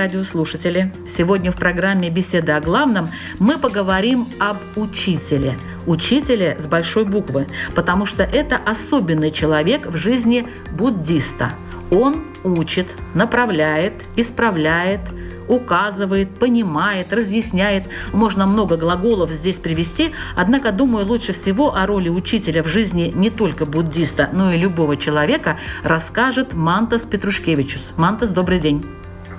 Радиослушатели! 0.00 0.90
Сегодня 1.14 1.52
в 1.52 1.56
программе 1.56 2.08
«Беседа 2.08 2.56
о 2.56 2.60
главном» 2.60 3.04
мы 3.38 3.58
поговорим 3.58 4.26
об 4.38 4.56
учителе. 4.76 5.58
Учителе 5.86 6.56
с 6.58 6.66
большой 6.66 7.04
буквы, 7.04 7.46
потому 7.74 8.06
что 8.06 8.22
это 8.22 8.56
особенный 8.56 9.30
человек 9.30 9.86
в 9.86 9.96
жизни 9.98 10.48
буддиста. 10.72 11.50
Он 11.90 12.24
учит, 12.44 12.86
направляет, 13.12 13.92
исправляет, 14.16 15.00
указывает, 15.48 16.30
понимает, 16.30 17.12
разъясняет. 17.12 17.90
Можно 18.14 18.46
много 18.46 18.78
глаголов 18.78 19.30
здесь 19.30 19.56
привести, 19.56 20.14
однако, 20.34 20.72
думаю, 20.72 21.04
лучше 21.04 21.34
всего 21.34 21.76
о 21.76 21.84
роли 21.84 22.08
учителя 22.08 22.62
в 22.62 22.68
жизни 22.68 23.12
не 23.14 23.28
только 23.28 23.66
буддиста, 23.66 24.30
но 24.32 24.50
и 24.50 24.58
любого 24.58 24.96
человека 24.96 25.58
расскажет 25.82 26.54
Мантас 26.54 27.02
Петрушкевичус. 27.02 27.92
Мантас, 27.98 28.30
добрый 28.30 28.60
день. 28.60 28.82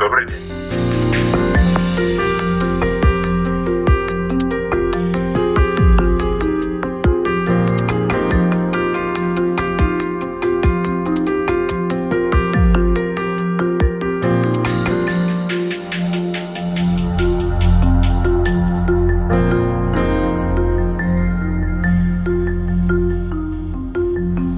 Добрый 0.01 0.25
день. 0.25 0.35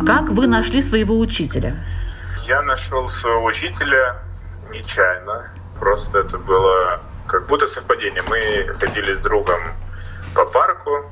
Как 0.07 0.29
вы 0.29 0.47
нашли 0.47 0.81
своего 0.81 1.19
учителя? 1.19 1.75
Я 2.47 2.61
нашел 2.61 3.09
своего 3.09 3.43
учителя 3.43 4.15
нечаянно. 4.73 5.49
Просто 5.79 6.19
это 6.19 6.37
было 6.37 6.99
как 7.27 7.47
будто 7.47 7.67
совпадение. 7.67 8.21
Мы 8.27 8.73
ходили 8.79 9.13
с 9.13 9.19
другом 9.19 9.61
по 10.35 10.45
парку 10.45 11.05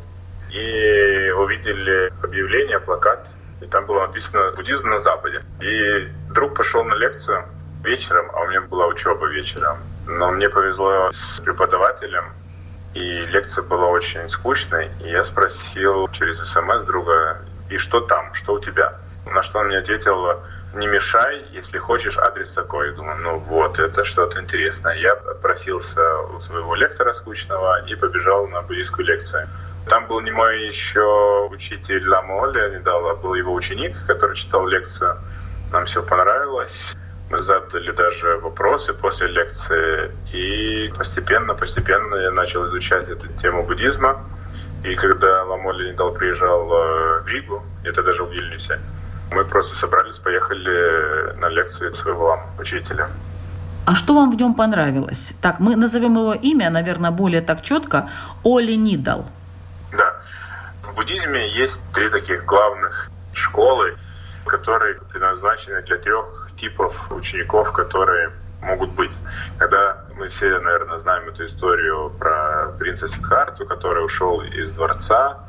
и 0.50 1.32
увидели 1.38 2.12
объявление, 2.22 2.80
плакат, 2.80 3.28
и 3.62 3.66
там 3.66 3.86
было 3.86 4.08
написано 4.08 4.52
«Буддизм 4.52 4.90
на 4.90 5.00
Западе». 5.00 5.44
И 5.62 6.10
друг 6.34 6.56
пошел 6.56 6.84
на 6.84 6.96
лекцию 6.96 7.46
вечером, 7.84 8.30
а 8.34 8.42
у 8.42 8.48
меня 8.48 8.62
была 8.62 8.88
учеба 8.88 9.28
вечером. 9.28 9.78
Но 10.08 10.32
мне 10.32 10.50
повезло 10.50 11.12
с 11.14 11.40
преподавателем, 11.40 12.26
и 12.94 13.22
лекция 13.22 13.64
была 13.64 13.88
очень 13.88 14.30
скучной. 14.30 14.90
И 15.02 15.10
я 15.10 15.24
спросил 15.24 16.08
через 16.10 16.38
смс 16.40 16.84
друга, 16.84 17.38
и 17.70 17.78
что 17.78 18.02
там, 18.02 18.34
что 18.34 18.54
у 18.54 18.60
тебя? 18.60 18.96
На 19.26 19.42
что 19.42 19.60
он 19.60 19.68
мне 19.68 19.78
ответил, 19.78 20.42
не 20.74 20.88
мешай, 20.88 21.46
если 21.52 21.78
хочешь, 21.78 22.18
адрес 22.18 22.52
такой. 22.52 22.90
Я 22.90 22.94
думаю, 22.94 23.18
ну 23.22 23.38
вот, 23.40 23.80
это 23.80 24.04
что-то 24.04 24.40
интересное. 24.40 24.96
Я 24.96 25.14
отпросился 25.14 26.02
у 26.36 26.40
своего 26.40 26.76
лектора 26.76 27.14
скучного 27.14 27.86
и 27.86 27.96
побежал 27.96 28.48
на 28.48 28.62
буддийскую 28.62 29.06
лекцию. 29.06 29.48
Там 29.88 30.08
был 30.08 30.22
не 30.22 30.32
мой 30.32 30.68
еще 30.68 31.48
учитель 31.52 32.08
Ламо 32.08 32.48
Леонидал, 32.52 33.08
а 33.10 33.16
был 33.16 33.34
его 33.34 33.54
ученик, 33.54 33.96
который 34.08 34.36
читал 34.36 34.68
лекцию. 34.68 35.18
Нам 35.72 35.86
все 35.86 36.04
понравилось. 36.04 36.76
Мы 37.30 37.40
задали 37.40 37.92
даже 37.92 38.38
вопросы 38.38 38.94
после 38.94 39.28
лекции. 39.28 40.12
И 40.32 40.94
постепенно, 40.98 41.54
постепенно 41.54 42.16
я 42.16 42.32
начал 42.32 42.66
изучать 42.68 43.10
эту 43.10 43.28
тему 43.42 43.64
буддизма. 43.64 44.24
И 44.84 44.96
когда 44.96 45.44
Ламо 45.44 45.72
Леонидал 45.74 46.14
приезжал 46.14 46.72
э, 46.72 47.22
в 47.22 47.28
Ригу, 47.28 47.64
это 47.84 48.02
даже 48.04 48.24
в 48.24 48.32
Вильнюсе, 48.32 48.80
мы 49.32 49.46
просто 49.46 49.76
собрались, 49.78 50.18
поехали 50.18 51.34
на 51.38 51.48
лекцию 51.50 51.96
своего 51.96 52.40
учителя. 52.60 53.08
А 53.86 53.96
что 53.96 54.14
вам 54.14 54.30
в 54.32 54.36
нем 54.36 54.54
понравилось? 54.54 55.34
Так, 55.42 55.60
мы 55.60 55.76
назовем 55.76 56.16
его 56.16 56.34
имя, 56.34 56.70
наверное, 56.70 57.12
более 57.12 57.42
так 57.42 57.62
четко. 57.62 58.10
Оли 58.44 58.74
Нидал. 58.74 59.26
Да. 59.92 60.22
В 60.84 60.96
буддизме 60.96 61.50
есть 61.50 61.80
три 61.94 62.10
таких 62.10 62.46
главных 62.46 63.10
школы, 63.34 63.98
которые 64.46 64.96
предназначены 64.96 65.82
для 65.82 65.98
трех 65.98 66.50
типов 66.58 67.12
учеников, 67.12 67.72
которые 67.72 68.32
могут 68.62 68.92
быть. 68.92 69.12
Когда 69.58 69.98
мы 70.16 70.28
все, 70.28 70.60
наверное, 70.60 70.98
знаем 71.00 71.28
эту 71.30 71.46
историю 71.46 72.12
про 72.20 72.74
принца 72.78 73.08
Сидхарту, 73.08 73.66
который 73.66 74.06
ушел 74.06 74.42
из 74.42 74.74
дворца, 74.74 75.40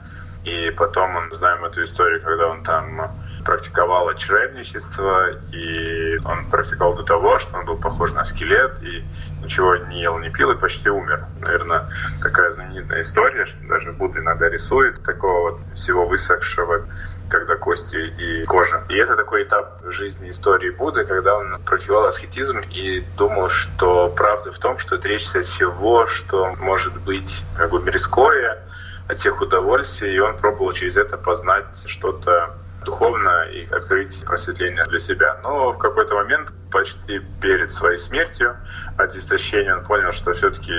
и 0.45 0.71
потом 0.77 1.11
мы 1.11 1.35
знаем 1.35 1.65
эту 1.65 1.85
историю, 1.85 2.23
когда 2.23 2.49
он 2.49 2.65
там 2.65 3.13
практиковал 3.45 4.09
отшельничество, 4.09 5.31
и 5.53 6.19
он 6.25 6.47
практиковал 6.51 6.95
до 6.95 7.03
того, 7.03 7.39
что 7.39 7.57
он 7.59 7.65
был 7.65 7.77
похож 7.77 8.13
на 8.13 8.25
скелет, 8.25 8.83
и 8.83 9.05
ничего 9.43 9.77
не 9.77 10.03
ел, 10.03 10.19
не 10.19 10.31
пил, 10.31 10.51
и 10.53 10.59
почти 10.59 10.89
умер. 10.91 11.25
Наверное, 11.41 11.89
такая 12.23 12.53
знаменитая 12.53 13.03
история, 13.03 13.45
что 13.47 13.59
даже 13.67 13.93
Будда 13.93 14.21
иногда 14.21 14.49
рисует 14.49 15.03
такого 15.03 15.51
вот 15.51 15.61
всего 15.75 16.07
высохшего, 16.07 16.87
когда 17.29 17.57
кости 17.57 17.97
и 17.97 18.45
кожа. 18.45 18.85
И 18.89 18.97
это 18.97 19.17
такой 19.17 19.45
этап 19.45 19.81
жизни 19.87 20.31
истории 20.31 20.71
Будды, 20.71 21.05
когда 21.05 21.37
он 21.37 21.61
практиковал 21.65 22.07
аскетизм 22.07 22.61
и 22.71 23.05
думал, 23.17 23.49
что 23.49 24.09
правда 24.15 24.53
в 24.53 24.59
том, 24.59 24.79
что 24.79 24.97
отречься 24.97 25.41
от 25.41 25.47
всего, 25.47 26.07
что 26.07 26.55
может 26.61 26.95
быть 27.01 27.43
как 27.57 27.71
бы 27.71 27.83
мирское, 27.83 28.63
от 29.09 29.19
всех 29.19 29.41
удовольствий, 29.41 30.15
и 30.15 30.19
он 30.19 30.37
пробовал 30.37 30.73
через 30.73 30.97
это 30.97 31.17
познать 31.17 31.67
что-то 31.87 32.55
духовно 32.85 33.45
и 33.51 33.67
открыть 33.73 34.25
просветление 34.25 34.85
для 34.85 34.99
себя. 34.99 35.39
Но 35.43 35.73
в 35.73 35.79
какой-то 35.79 36.15
момент, 36.15 36.53
почти 36.71 37.21
перед 37.41 37.73
своей 37.73 37.99
смертью, 37.99 38.57
от 38.99 39.15
истощения, 39.15 39.77
он 39.77 39.85
понял, 39.85 40.13
что 40.13 40.33
все-таки 40.33 40.73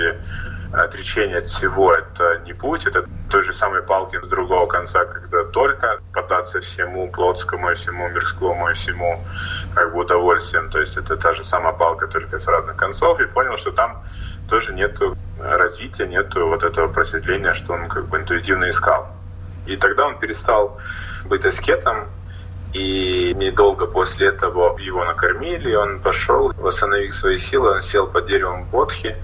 отречение 0.72 1.38
от 1.38 1.46
всего— 1.46 1.92
это 1.94 2.40
не 2.46 2.52
путь, 2.52 2.86
это 2.86 3.04
той 3.30 3.42
же 3.42 3.52
самой 3.52 3.82
палки 3.82 4.20
с 4.20 4.28
другого 4.28 4.66
конца, 4.66 5.04
когда 5.04 5.44
только 5.44 6.00
податься 6.12 6.60
всему 6.60 7.10
плотскому 7.10 7.70
и 7.70 7.74
всему 7.74 8.08
мирскому 8.08 8.70
и 8.70 8.74
всему 8.74 9.20
как 9.74 9.92
бы 9.92 10.00
удовольствием. 10.00 10.70
То 10.70 10.80
есть 10.80 10.96
это 10.96 11.16
та 11.16 11.32
же 11.32 11.44
самая 11.44 11.72
палка, 11.72 12.06
только 12.06 12.38
с 12.38 12.46
разных 12.48 12.76
концов. 12.76 13.20
И 13.20 13.26
понял, 13.26 13.56
что 13.56 13.70
там 13.70 14.02
тоже 14.48 14.74
нет 14.74 14.98
развития, 15.40 16.06
нет 16.06 16.34
вот 16.34 16.64
этого 16.64 16.88
просветления, 16.88 17.52
что 17.52 17.74
он 17.74 17.88
как 17.88 18.06
бы 18.06 18.18
интуитивно 18.18 18.68
искал. 18.68 19.08
И 19.66 19.76
тогда 19.76 20.06
он 20.06 20.18
перестал 20.18 20.78
быть 21.34 21.44
аскетом, 21.46 22.06
и 22.72 23.32
недолго 23.34 23.86
после 23.86 24.28
этого 24.28 24.78
его 24.78 25.04
накормили, 25.04 25.74
он 25.74 25.98
пошел 25.98 26.52
восстановить 26.56 27.12
свои 27.12 27.38
силы, 27.38 27.72
он 27.72 27.82
сел 27.82 28.06
под 28.06 28.26
деревом 28.26 28.64
Бодхи, 28.70 29.16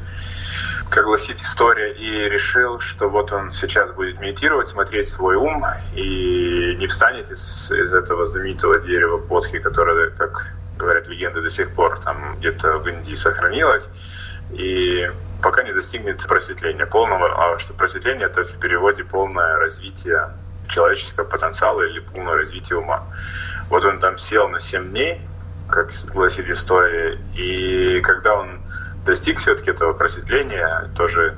как 0.89 1.05
гласит 1.05 1.41
история, 1.41 1.93
и 1.93 2.29
решил, 2.29 2.81
что 2.81 3.09
вот 3.09 3.31
он 3.33 3.53
сейчас 3.53 3.93
будет 3.93 4.19
медитировать, 4.21 4.67
смотреть 4.67 5.09
свой 5.09 5.37
ум, 5.37 5.65
и 5.95 6.75
не 6.81 6.89
встанет 6.89 7.31
из, 7.31 7.71
из 7.71 7.95
этого 7.95 8.27
знаменитого 8.27 8.81
дерева 8.81 9.19
Бодхи, 9.19 9.61
которое, 9.61 10.11
как 10.11 10.49
говорят 10.77 11.07
легенды, 11.07 11.43
до 11.43 11.51
сих 11.51 11.71
пор 11.71 12.01
там 12.01 12.37
где-то 12.39 12.79
в 12.79 12.89
Индии 12.89 13.15
сохранилось, 13.15 13.89
и 14.51 15.09
пока 15.41 15.63
не 15.63 15.73
достигнет 15.73 16.27
просветления 16.27 16.87
полного, 16.87 17.29
а 17.55 17.59
что 17.61 17.73
просветление 17.73 18.27
это 18.27 18.43
в 18.43 18.59
переводе 18.59 19.05
полное 19.05 19.59
развитие 19.59 20.31
человеческого 20.71 21.25
потенциала 21.25 21.83
или 21.83 22.01
полное 22.01 22.37
развитие 22.37 22.79
ума. 22.79 23.05
Вот 23.69 23.85
он 23.85 23.99
там 23.99 24.19
сел 24.19 24.49
на 24.49 24.61
7 24.61 24.91
дней, 24.91 25.21
как 25.69 25.91
гласит 26.13 26.49
история, 26.49 27.19
и 27.35 28.01
когда 28.01 28.35
он 28.35 28.61
достиг 29.05 29.39
все-таки 29.39 29.71
этого 29.71 29.93
просветления, 29.93 30.91
тоже 30.97 31.37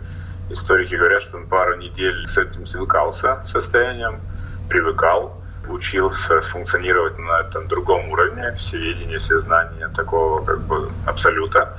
историки 0.51 0.95
говорят, 0.95 1.23
что 1.23 1.37
он 1.37 1.47
пару 1.47 1.77
недель 1.77 2.27
с 2.27 2.39
этим 2.39 2.67
свыкался 2.67 3.45
состоянием, 3.45 4.21
привыкал, 4.69 5.43
учился 5.69 6.41
функционировать 6.41 7.19
на 7.19 7.41
этом 7.41 7.69
другом 7.69 8.09
уровне, 8.09 8.53
всеведения, 8.53 9.19
всезнания, 9.19 9.89
такого 9.89 10.45
как 10.45 10.61
бы 10.63 10.91
абсолюта. 11.07 11.79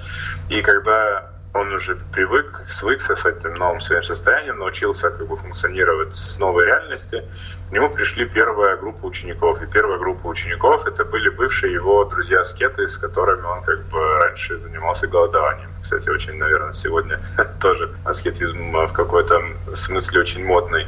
И 0.50 0.62
когда 0.62 1.33
он 1.54 1.72
уже 1.72 1.96
привык, 2.12 2.62
свыкся 2.70 3.16
с 3.16 3.26
этим 3.26 3.54
новым 3.54 3.80
своим 3.80 4.02
состоянием, 4.02 4.58
научился 4.58 5.12
как 5.12 5.28
бы 5.28 5.38
функционировать 5.38 6.16
с 6.16 6.40
новой 6.40 6.66
реальности. 6.66 7.24
К 7.70 7.72
нему 7.72 7.90
пришли 7.92 8.26
первая 8.26 8.76
группа 8.78 9.06
учеников. 9.06 9.62
И 9.62 9.68
первая 9.68 10.00
группа 10.00 10.26
учеников 10.28 10.88
это 10.88 11.06
были 11.06 11.30
бывшие 11.30 11.74
его 11.74 12.06
друзья-скеты, 12.06 12.90
с 12.90 12.98
которыми 12.98 13.46
он 13.46 13.64
как 13.64 13.84
бы 13.86 14.00
раньше 14.20 14.60
занимался 14.60 15.08
голодованием. 15.08 15.70
Кстати, 15.82 16.10
очень, 16.10 16.38
наверное, 16.38 16.74
сегодня 16.74 17.20
тоже 17.62 17.94
аскетизм 18.04 18.72
в 18.72 18.92
какой-то 18.92 19.40
смысле 19.76 20.22
очень 20.22 20.44
модный 20.44 20.88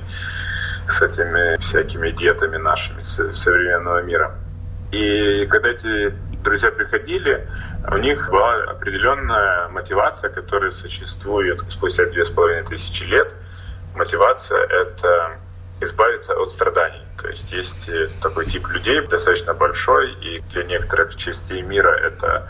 с 0.88 1.02
этими 1.02 1.58
всякими 1.58 2.10
диетами 2.10 2.58
нашими 2.58 3.02
современного 3.02 4.02
мира. 4.02 4.36
И 4.92 5.46
когда 5.48 5.70
эти 5.70 6.14
друзья 6.44 6.72
приходили, 6.72 7.48
у 7.92 7.98
них 7.98 8.30
была 8.30 8.64
определенная 8.64 9.68
мотивация, 9.70 10.30
которая 10.30 10.72
существует 10.72 11.60
спустя 11.70 12.06
две 12.06 12.26
с 12.26 12.30
половиной 12.30 12.64
тысячи 12.64 13.04
лет. 13.04 13.34
Мотивация— 13.96 14.60
это 14.70 15.38
избавиться 15.82 16.34
от 16.40 16.50
страданий. 16.50 17.04
То 17.22 17.30
есть 17.30 17.52
есть 17.52 18.20
такой 18.22 18.46
тип 18.46 18.68
людей, 18.70 19.02
достаточно 19.08 19.54
большой, 19.54 20.14
и 20.14 20.40
для 20.52 20.64
некоторых 20.64 21.16
частей 21.16 21.62
мира 21.62 21.92
это, 21.92 22.48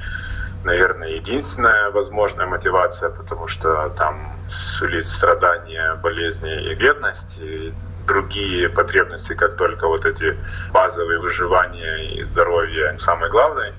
наверное, 0.63 1.09
единственная 1.09 1.91
возможная 1.91 2.45
мотивация, 2.45 3.09
потому 3.09 3.47
что 3.47 3.89
там 3.97 4.33
сулит 4.49 5.07
страдания, 5.07 5.95
болезни 5.95 6.71
и 6.71 6.75
бедность, 6.75 7.39
и 7.39 7.73
другие 8.05 8.69
потребности, 8.69 9.33
как 9.33 9.57
только 9.57 9.87
вот 9.87 10.05
эти 10.05 10.37
базовые 10.71 11.19
выживания 11.19 12.13
и 12.13 12.23
здоровье 12.23 12.97
самое 12.99 13.31
главное. 13.31 13.73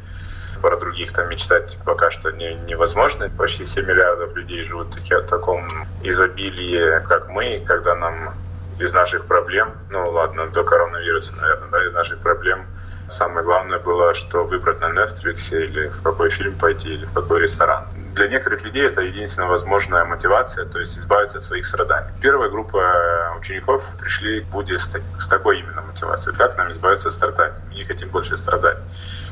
Про 0.61 0.77
других 0.77 1.13
там 1.13 1.29
мечтать 1.29 1.77
пока 1.85 2.11
что 2.11 2.31
не, 2.31 2.55
невозможно. 2.67 3.29
Почти 3.31 3.67
7 3.67 3.85
миллиардов 3.87 4.35
людей 4.37 4.63
живут 4.63 4.95
в 4.95 5.23
таком 5.29 5.87
изобилии, 6.03 7.01
как 7.07 7.29
мы, 7.29 7.63
когда 7.67 7.95
нам 7.95 8.35
из 8.79 8.93
наших 8.93 9.25
проблем, 9.25 9.73
ну 9.91 10.11
ладно, 10.11 10.49
до 10.49 10.63
коронавируса, 10.63 11.33
наверное, 11.35 11.69
да, 11.71 11.87
из 11.87 11.95
наших 11.95 12.19
проблем 12.19 12.67
Самое 13.09 13.45
главное 13.45 13.79
было, 13.79 14.15
что 14.15 14.45
выбрать 14.45 14.81
на 14.81 14.87
Netflix 14.87 15.51
или 15.53 15.89
в 15.89 16.03
какой 16.03 16.29
фильм 16.29 16.55
пойти, 16.59 16.95
или 16.95 17.05
в 17.05 17.13
какой 17.13 17.41
ресторан. 17.41 17.85
Для 18.15 18.29
некоторых 18.29 18.65
людей 18.65 18.85
это 18.85 19.01
единственная 19.01 19.49
возможная 19.49 20.05
мотивация, 20.05 20.65
то 20.65 20.81
есть 20.81 20.99
избавиться 20.99 21.39
от 21.39 21.45
своих 21.45 21.67
страданий. 21.67 22.11
Первая 22.21 22.51
группа 22.51 23.35
учеников 23.39 23.85
пришли 24.01 24.41
к 24.41 24.47
Будде 24.47 24.79
с 24.79 25.29
такой 25.29 25.61
именно 25.61 25.83
мотивацией. 25.83 26.37
Как 26.37 26.57
нам 26.57 26.73
избавиться 26.73 27.09
от 27.09 27.15
страданий? 27.15 27.55
Мы 27.69 27.75
не 27.75 27.85
хотим 27.85 28.09
больше 28.09 28.37
страдать. 28.37 28.79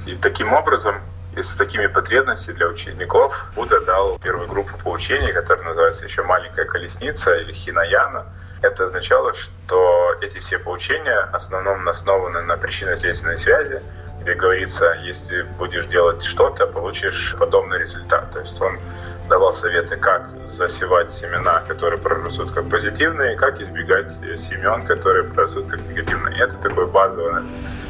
И 0.07 0.17
таким 0.17 0.53
образом 0.53 1.01
и 1.37 1.43
с 1.43 1.51
такими 1.51 1.87
потребностями 1.87 2.57
для 2.57 2.69
учеников 2.69 3.47
Будда 3.57 3.81
дал 3.81 4.19
первую 4.19 4.49
группу 4.49 4.77
поучений, 4.79 5.33
которая 5.33 5.65
называется 5.65 6.05
еще 6.05 6.23
«Маленькая 6.23 6.65
колесница» 6.65 7.35
или 7.35 7.53
«Хинаяна», 7.53 8.27
это 8.65 8.85
означало, 8.85 9.35
что 9.35 10.15
эти 10.23 10.39
все 10.39 10.59
поучения 10.59 11.29
в 11.31 11.35
основном 11.35 11.87
основаны 11.87 12.41
на 12.43 12.57
причинно-следственной 12.57 13.37
связи, 13.37 13.83
где 14.21 14.35
говорится, 14.35 14.95
если 15.03 15.43
будешь 15.43 15.87
делать 15.87 16.23
что-то, 16.23 16.67
получишь 16.67 17.37
подобный 17.39 17.79
результат. 17.79 18.31
То 18.33 18.41
есть 18.41 18.59
он 18.63 18.79
давал 19.29 19.53
советы, 19.53 19.97
как 19.97 20.29
засевать 20.57 21.11
семена, 21.13 21.63
которые 21.67 21.99
прорастут 22.01 22.53
как 22.53 22.69
позитивные, 22.69 23.37
как 23.37 23.61
избегать 23.61 24.13
семен, 24.37 24.87
которые 24.87 25.25
прорастут 25.25 25.67
как 25.67 25.81
негативные. 25.89 26.37
И 26.37 26.41
это 26.41 26.57
такое 26.57 26.87
базовое 26.87 27.43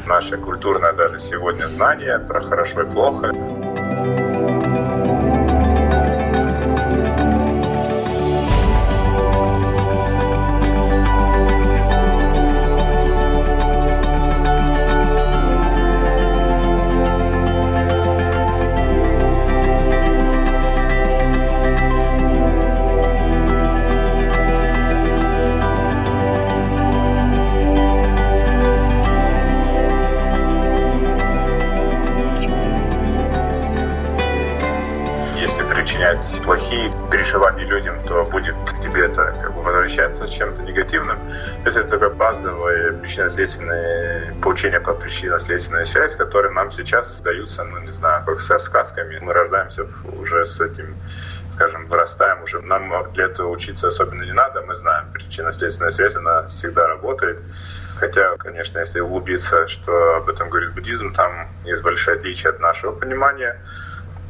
наше 0.06 0.36
культурное 0.36 0.92
даже 0.92 1.18
сегодня 1.18 1.66
знание 1.66 2.18
про 2.18 2.42
хорошо 2.42 2.82
и 2.82 2.86
плохо. 2.86 3.32
Причинно-следственные 43.00 44.34
поучения 44.42 44.80
по 44.80 44.94
причинно-следственной 44.94 45.86
связи, 45.86 46.16
которые 46.16 46.52
нам 46.52 46.72
сейчас 46.72 47.20
даются, 47.20 47.64
ну, 47.64 47.78
не 47.78 47.92
знаю, 47.92 48.24
как 48.24 48.40
со 48.40 48.58
сказками. 48.58 49.18
Мы 49.20 49.32
рождаемся 49.32 49.86
уже 50.18 50.44
с 50.44 50.60
этим 50.60 50.94
скажем, 51.54 51.86
вырастаем 51.86 52.42
уже. 52.42 52.60
Нам 52.62 52.92
для 53.12 53.26
этого 53.26 53.50
учиться 53.50 53.88
особенно 53.88 54.22
не 54.24 54.32
надо. 54.32 54.62
Мы 54.62 54.74
знаем, 54.74 55.06
причинно-следственная 55.12 55.92
связь, 55.92 56.16
она 56.16 56.46
всегда 56.48 56.86
работает. 56.88 57.40
Хотя, 57.96 58.36
конечно, 58.36 58.80
если 58.80 59.00
углубиться, 59.00 59.66
что 59.68 60.16
об 60.16 60.28
этом 60.28 60.48
говорит 60.50 60.72
буддизм, 60.74 61.12
там 61.14 61.48
есть 61.64 61.82
большое 61.82 62.16
отличие 62.16 62.50
от 62.50 62.60
нашего 62.60 62.92
понимания. 62.92 63.56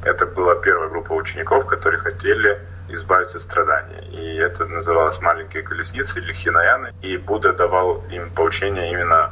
Это 0.04 0.26
была 0.26 0.54
первая 0.56 0.90
группа 0.90 1.12
учеников, 1.12 1.66
которые 1.66 1.98
хотели 1.98 2.60
избавиться 2.88 3.38
от 3.38 3.42
страдания. 3.42 3.93
И 4.34 4.36
это 4.36 4.66
называлось 4.66 5.20
«Маленькие 5.20 5.62
колесницы» 5.62 6.18
или 6.18 6.32
«Хинаяны». 6.32 6.92
И 7.02 7.16
Будда 7.16 7.52
давал 7.52 8.02
им 8.10 8.28
поучение 8.34 8.90
именно 8.90 9.30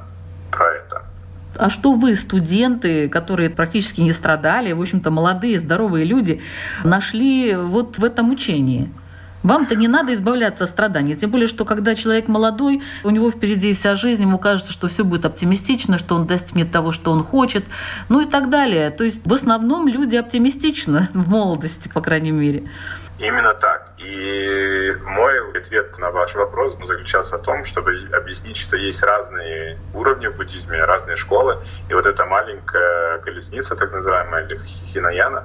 про 0.52 0.64
это. 0.75 1.02
А 1.56 1.70
что 1.70 1.94
вы, 1.94 2.14
студенты, 2.14 3.08
которые 3.08 3.50
практически 3.50 4.00
не 4.00 4.12
страдали, 4.12 4.70
в 4.70 4.81
общем-то, 4.81 5.10
молодые, 5.10 5.58
здоровые 5.58 6.04
люди, 6.04 6.40
нашли 6.84 7.56
вот 7.56 7.99
в 7.99 8.04
этом 8.04 8.31
учении? 8.31 8.93
Вам-то 9.43 9.75
не 9.75 9.88
надо 9.88 10.14
избавляться 10.14 10.64
от 10.64 10.70
страданий. 10.70 11.16
Тем 11.16 11.32
более, 11.32 11.48
что 11.48 11.64
когда 11.64 11.96
человек 11.96 12.28
молодой, 12.28 12.81
у 13.02 13.10
него 13.10 13.28
впереди 13.32 13.75
вся 13.75 13.96
жизнь, 13.96 14.22
ему 14.22 14.38
кажется, 14.38 14.72
что 14.72 14.87
все 14.87 15.05
будет 15.05 15.25
оптимистично, 15.25 15.98
что 15.98 16.14
он 16.14 16.28
достигнет 16.28 16.70
того, 16.70 16.93
что 16.93 17.10
он 17.10 17.25
хочет, 17.25 17.64
ну 18.08 18.20
и 18.20 18.25
так 18.25 18.50
далее. 18.50 18.90
То 18.90 19.02
есть 19.02 19.20
в 19.25 19.34
основном 19.34 19.88
люди 19.88 20.14
оптимистичны 20.14 21.08
в 21.14 21.29
молодости, 21.29 21.88
по 21.88 22.00
крайней 22.00 22.31
мере. 22.31 22.69
Именно 23.22 23.55
так. 23.55 23.93
И 23.98 24.96
мой 25.05 25.56
ответ 25.56 25.96
на 25.98 26.10
ваш 26.10 26.34
вопрос 26.34 26.76
заключался 26.84 27.38
в 27.38 27.43
том, 27.43 27.64
чтобы 27.64 27.96
объяснить, 28.12 28.56
что 28.56 28.76
есть 28.76 29.00
разные 29.00 29.79
уровни 29.94 30.26
в 30.26 30.36
буддизме, 30.36 30.84
разные 30.84 31.17
школы. 31.17 31.56
И 31.88 31.94
вот 31.94 32.05
эта 32.05 32.24
маленькая 32.26 33.19
колесница, 33.19 33.76
так 33.76 33.93
называемая, 33.93 34.44
или 34.46 34.58
хинаяна, 34.93 35.44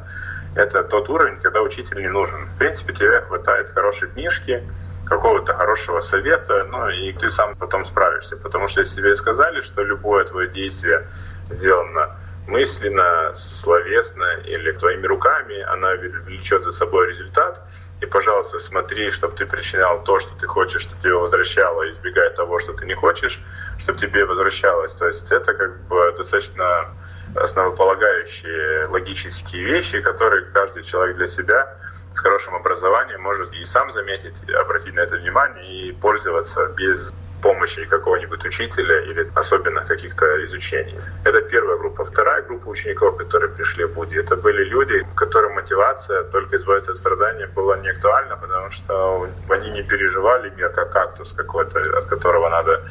это 0.55 0.83
тот 0.83 1.07
уровень, 1.09 1.37
когда 1.39 1.61
учитель 1.61 2.01
не 2.01 2.09
нужен. 2.09 2.47
В 2.47 2.57
принципе, 2.57 2.93
тебе 2.93 3.21
хватает 3.21 3.69
хорошей 3.69 4.09
книжки, 4.09 4.63
какого-то 5.05 5.53
хорошего 5.53 5.99
совета, 5.99 6.63
ну 6.71 6.89
и 6.89 7.13
ты 7.13 7.29
сам 7.29 7.55
потом 7.55 7.85
справишься. 7.85 8.37
Потому 8.37 8.67
что 8.69 8.81
если 8.81 8.97
тебе 8.97 9.15
сказали, 9.15 9.61
что 9.61 9.83
любое 9.83 10.25
твое 10.25 10.49
действие 10.49 11.05
сделано 11.51 12.09
мысленно, 12.47 13.33
словесно 13.35 14.39
или 14.45 14.71
твоими 14.71 15.05
руками, 15.05 15.61
она 15.61 15.95
влечет 15.95 16.63
за 16.63 16.71
собой 16.71 17.09
результат. 17.09 17.61
И, 18.01 18.05
пожалуйста, 18.05 18.59
смотри, 18.59 19.09
чтобы 19.11 19.35
ты 19.35 19.45
причинял 19.45 20.03
то, 20.03 20.19
что 20.19 20.29
ты 20.39 20.47
хочешь, 20.47 20.83
чтобы 20.83 21.01
тебе 21.01 21.15
возвращало, 21.15 21.89
избегая 21.91 22.29
того, 22.31 22.59
что 22.59 22.73
ты 22.73 22.85
не 22.85 22.93
хочешь, 22.93 23.41
чтобы 23.79 23.99
тебе 23.99 24.25
возвращалось. 24.25 24.93
То 24.93 25.07
есть 25.07 25.31
это 25.31 25.53
как 25.53 25.79
бы 25.87 26.13
достаточно 26.15 26.89
основополагающие 27.35 28.85
логические 28.87 29.63
вещи, 29.63 29.99
которые 30.01 30.45
каждый 30.45 30.83
человек 30.83 31.17
для 31.17 31.27
себя 31.27 31.75
с 32.13 32.19
хорошим 32.19 32.55
образованием 32.55 33.21
может 33.21 33.53
и 33.53 33.65
сам 33.65 33.91
заметить, 33.91 34.35
обратить 34.49 34.93
на 34.93 35.01
это 35.01 35.17
внимание 35.17 35.89
и 35.89 35.91
пользоваться 35.91 36.67
без 36.77 37.11
помощи 37.41 37.85
какого-нибудь 37.85 38.43
учителя 38.45 39.01
или 39.01 39.29
особенных 39.35 39.87
каких-то 39.87 40.43
изучений. 40.45 40.95
Это 41.23 41.41
первая 41.41 41.77
группа. 41.77 42.03
Вторая 42.05 42.41
группа 42.41 42.67
учеников, 42.69 43.17
которые 43.17 43.53
пришли 43.53 43.85
в 43.85 43.93
Будде, 43.93 44.19
это 44.19 44.35
были 44.35 44.63
люди, 44.63 45.05
которым 45.15 45.53
мотивация 45.55 46.23
только 46.23 46.55
избавиться 46.55 46.91
от 46.91 46.97
страдания 46.97 47.47
была 47.47 47.77
не 47.77 47.89
актуальна, 47.89 48.37
потому 48.37 48.71
что 48.71 49.29
они 49.49 49.69
не 49.69 49.83
переживали 49.83 50.49
мир 50.57 50.69
как 50.69 50.91
кактус 50.91 51.33
какой-то, 51.33 51.79
от 51.97 52.05
которого 52.05 52.49
надо 52.49 52.81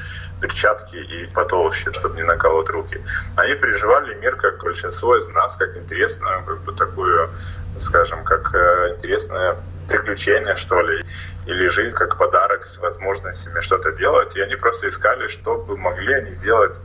перчатки 0.41 0.97
и 0.97 1.27
потолще, 1.27 1.93
чтобы 1.93 2.17
не 2.17 2.23
наколоть 2.23 2.69
руки. 2.69 3.01
Они 3.37 3.55
переживали 3.55 4.15
мир, 4.15 4.37
как 4.37 4.63
большинство 4.63 5.17
из 5.17 5.29
нас, 5.29 5.57
как 5.57 5.77
интересную, 5.77 6.45
как 6.45 6.61
бы 6.61 6.73
такую, 6.73 7.31
скажем, 7.81 8.23
как 8.25 8.55
э, 8.55 8.95
интересное 8.97 9.57
приключение, 9.89 10.55
что 10.55 10.81
ли 10.81 11.05
или 11.47 11.69
жизнь 11.69 11.95
как 11.95 12.19
подарок 12.19 12.67
с 12.67 12.79
возможностями 12.79 13.61
что-то 13.61 13.93
делать. 13.93 14.35
И 14.37 14.41
они 14.41 14.57
просто 14.57 14.89
искали, 14.89 15.29
что 15.29 15.57
бы 15.57 15.77
могли 15.77 16.15
они 16.15 16.33
сделать 16.33 16.77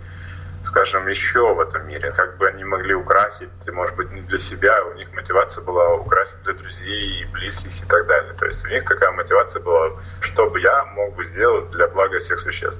скажем, 0.63 1.07
еще 1.07 1.53
в 1.53 1.59
этом 1.59 1.87
мире, 1.87 2.11
как 2.11 2.37
бы 2.37 2.47
они 2.47 2.63
могли 2.63 2.93
украсить, 2.93 3.49
может 3.67 3.95
быть, 3.95 4.11
не 4.11 4.21
для 4.21 4.39
себя, 4.39 4.83
у 4.85 4.93
них 4.93 5.11
мотивация 5.13 5.63
была 5.63 5.95
украсить 5.95 6.41
для 6.43 6.53
друзей 6.53 7.21
и 7.21 7.25
близких 7.25 7.71
и 7.71 7.85
так 7.87 8.07
далее. 8.07 8.33
То 8.39 8.45
есть 8.45 8.63
у 8.63 8.67
них 8.67 8.85
такая 8.85 9.11
мотивация 9.11 9.61
была, 9.61 9.91
что 10.21 10.49
бы 10.49 10.59
я 10.59 10.85
мог 10.85 11.15
бы 11.15 11.25
сделать 11.25 11.69
для 11.71 11.87
блага 11.87 12.19
всех 12.19 12.39
существ. 12.39 12.79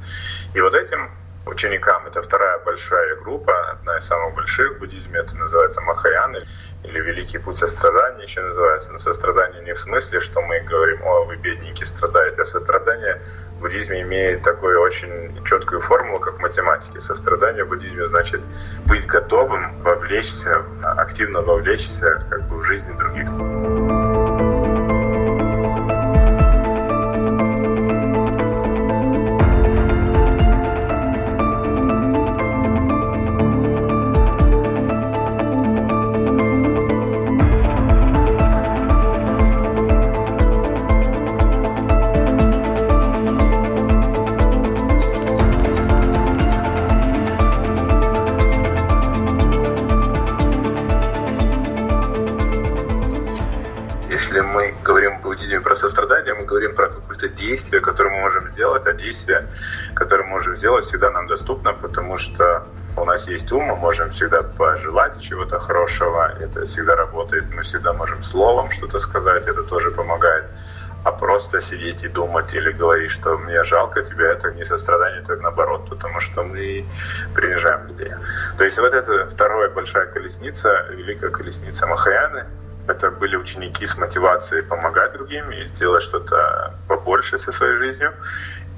И 0.53 0.61
вот 0.61 0.73
этим 0.73 1.09
ученикам, 1.45 2.05
это 2.07 2.21
вторая 2.21 2.59
большая 2.59 3.15
группа, 3.17 3.71
одна 3.71 3.97
из 3.97 4.05
самых 4.05 4.35
больших 4.35 4.75
в 4.75 4.79
буддизме, 4.79 5.19
это 5.19 5.35
называется 5.35 5.81
Махаяны, 5.81 6.45
или 6.83 6.99
Великий 6.99 7.37
путь 7.37 7.57
сострадания 7.57 8.23
еще 8.23 8.41
называется. 8.41 8.91
Но 8.91 8.99
сострадание 8.99 9.63
не 9.63 9.73
в 9.73 9.79
смысле, 9.79 10.19
что 10.19 10.41
мы 10.41 10.59
говорим, 10.61 11.01
о, 11.03 11.25
вы 11.25 11.35
бедненькие 11.37 11.85
страдаете, 11.85 12.41
а 12.41 12.45
сострадание 12.45 13.21
в 13.57 13.61
буддизме 13.61 14.01
имеет 14.01 14.41
такую 14.41 14.81
очень 14.81 15.43
четкую 15.45 15.81
формулу, 15.81 16.19
как 16.19 16.35
в 16.35 16.39
математике. 16.39 16.99
Сострадание 16.99 17.63
в 17.63 17.69
буддизме 17.69 18.07
значит 18.07 18.41
быть 18.87 19.05
готовым 19.05 19.73
вовлечься, 19.83 20.63
активно 20.81 21.41
вовлечься 21.41 22.25
как 22.29 22.43
бы, 22.47 22.57
в 22.57 22.63
жизни 22.63 22.91
других. 22.97 24.00
Действие, 57.41 57.81
которое 57.81 58.11
мы 58.15 58.21
можем 58.21 58.47
сделать, 58.49 58.87
а 58.87 58.93
действие, 58.93 59.47
которое 59.95 60.23
мы 60.23 60.29
можем 60.29 60.57
сделать, 60.57 60.85
всегда 60.85 61.11
нам 61.11 61.27
доступно, 61.27 61.73
потому 61.73 62.17
что 62.17 62.63
у 62.97 63.05
нас 63.05 63.27
есть 63.27 63.51
ум, 63.51 63.63
мы 63.63 63.75
можем 63.75 64.09
всегда 64.09 64.43
пожелать 64.43 65.21
чего-то 65.21 65.59
хорошего, 65.59 66.31
это 66.39 66.65
всегда 66.65 66.95
работает, 66.95 67.45
мы 67.55 67.61
всегда 67.63 67.93
можем 67.93 68.23
словом 68.23 68.69
что-то 68.71 68.99
сказать, 68.99 69.47
это 69.47 69.63
тоже 69.63 69.91
помогает. 69.91 70.45
А 71.03 71.11
просто 71.11 71.61
сидеть 71.61 72.03
и 72.03 72.07
думать 72.09 72.53
или 72.53 72.71
говорить, 72.71 73.11
что 73.11 73.37
мне 73.37 73.63
жалко 73.63 74.03
тебя, 74.03 74.33
это 74.33 74.51
не 74.51 74.63
сострадание, 74.65 75.21
это 75.21 75.35
наоборот, 75.37 75.89
потому 75.89 76.19
что 76.19 76.43
мы 76.43 76.85
принижаем 77.33 77.87
людей. 77.87 78.11
То 78.57 78.63
есть 78.63 78.77
вот 78.77 78.93
это 78.93 79.25
вторая 79.25 79.69
большая 79.69 80.05
колесница, 80.05 80.85
великая 80.91 81.31
колесница 81.31 81.87
Махаяны, 81.87 82.45
это 82.87 83.11
были 83.11 83.35
ученики 83.35 83.85
с 83.85 83.97
мотивацией 83.97 84.63
помогать 84.63 85.13
другим 85.13 85.51
и 85.51 85.65
сделать 85.65 86.03
что-то 86.03 86.73
побольше 86.87 87.37
со 87.37 87.51
своей 87.51 87.77
жизнью. 87.77 88.13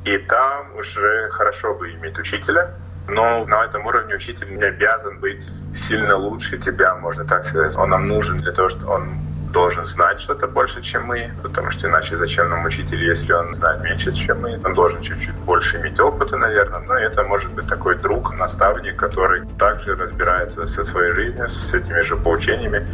И 0.05 0.17
там 0.17 0.75
уже 0.75 1.29
хорошо 1.31 1.73
бы 1.73 1.91
иметь 1.93 2.17
учителя, 2.19 2.71
но 3.07 3.45
на 3.45 3.65
этом 3.65 3.85
уровне 3.85 4.15
учитель 4.15 4.55
не 4.55 4.63
обязан 4.63 5.19
быть 5.19 5.47
сильно 5.87 6.15
лучше 6.15 6.57
тебя, 6.57 6.95
можно 6.95 7.25
так 7.25 7.45
сказать. 7.45 7.75
Он 7.77 7.89
нам 7.89 8.07
нужен 8.07 8.39
для 8.39 8.51
того, 8.51 8.69
чтобы 8.69 8.91
он 8.91 9.09
должен 9.53 9.85
знать 9.85 10.19
что-то 10.19 10.47
больше, 10.47 10.81
чем 10.81 11.05
мы, 11.05 11.31
потому 11.41 11.71
что 11.71 11.87
иначе 11.87 12.17
зачем 12.17 12.49
нам 12.49 12.65
учитель, 12.65 13.01
если 13.03 13.31
он 13.31 13.55
знает 13.55 13.83
меньше, 13.83 14.11
чем 14.11 14.41
мы. 14.41 14.59
Он 14.65 14.73
должен 14.73 15.01
чуть-чуть 15.01 15.35
больше 15.45 15.77
иметь 15.77 15.99
опыта, 15.99 16.35
наверное, 16.37 16.79
но 16.79 16.95
это 16.95 17.23
может 17.23 17.51
быть 17.53 17.67
такой 17.67 17.95
друг, 17.95 18.35
наставник, 18.37 18.97
который 18.97 19.43
также 19.59 19.95
разбирается 19.95 20.65
со 20.65 20.83
своей 20.83 21.11
жизнью, 21.11 21.47
с 21.49 21.73
этими 21.73 22.01
же 22.01 22.17
поучениями. 22.17 22.85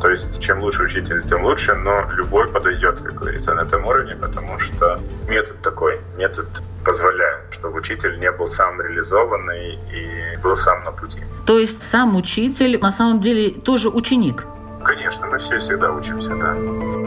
То 0.00 0.08
есть 0.08 0.40
чем 0.40 0.60
лучше 0.60 0.84
учитель, 0.84 1.22
тем 1.28 1.44
лучше, 1.44 1.74
но 1.74 2.08
любой 2.12 2.48
подойдет, 2.48 3.00
как 3.00 3.14
говорится, 3.14 3.54
на 3.54 3.62
этом 3.62 3.84
уровне, 3.84 4.14
потому 4.14 4.58
что 4.58 5.00
метод 5.28 5.60
такой, 5.62 6.00
метод 6.16 6.46
позволяет, 6.84 7.40
чтобы 7.50 7.78
учитель 7.78 8.20
не 8.20 8.30
был 8.30 8.46
сам 8.46 8.80
реализованный 8.80 9.78
и 9.92 10.36
был 10.42 10.56
сам 10.56 10.84
на 10.84 10.92
пути. 10.92 11.18
То 11.46 11.58
есть 11.58 11.82
сам 11.82 12.14
учитель 12.16 12.78
на 12.80 12.92
самом 12.92 13.20
деле 13.20 13.50
тоже 13.50 13.88
ученик? 13.88 14.44
Конечно, 14.84 15.26
мы 15.26 15.38
все 15.38 15.58
всегда 15.58 15.90
учимся, 15.90 16.34
да. 16.36 17.03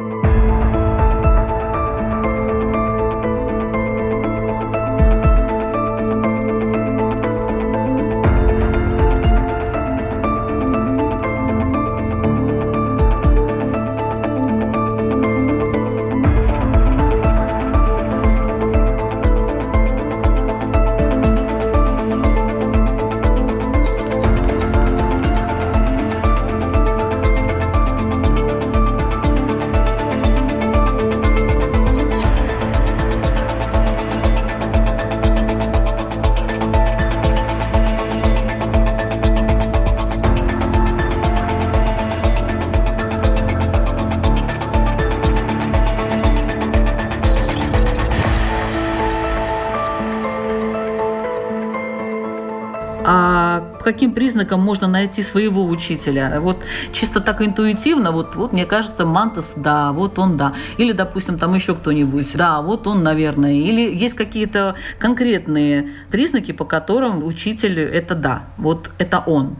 Каким 53.98 54.14
признакам 54.14 54.60
можно 54.60 54.88
найти 54.88 55.24
своего 55.24 55.66
учителя? 55.66 56.40
Вот 56.40 56.58
чисто 56.94 57.20
так 57.20 57.42
интуитивно, 57.42 58.12
вот, 58.12 58.36
вот 58.36 58.54
мне 58.54 58.68
кажется, 58.68 59.06
Мантас, 59.06 59.54
да, 59.56 59.92
вот 59.92 60.20
он, 60.20 60.38
да. 60.38 60.54
Или, 60.78 60.92
допустим, 60.92 61.40
там 61.40 61.56
еще 61.56 61.74
кто-нибудь, 61.74 62.38
да, 62.38 62.62
вот 62.62 62.86
он, 62.86 63.02
наверное. 63.02 63.54
Или 63.54 63.92
есть 63.92 64.16
какие-то 64.16 64.76
конкретные 65.00 65.96
признаки, 66.12 66.52
по 66.52 66.64
которым 66.64 67.26
учитель 67.26 67.80
это 67.80 68.14
да, 68.14 68.44
вот 68.58 68.92
это 69.00 69.24
он. 69.26 69.56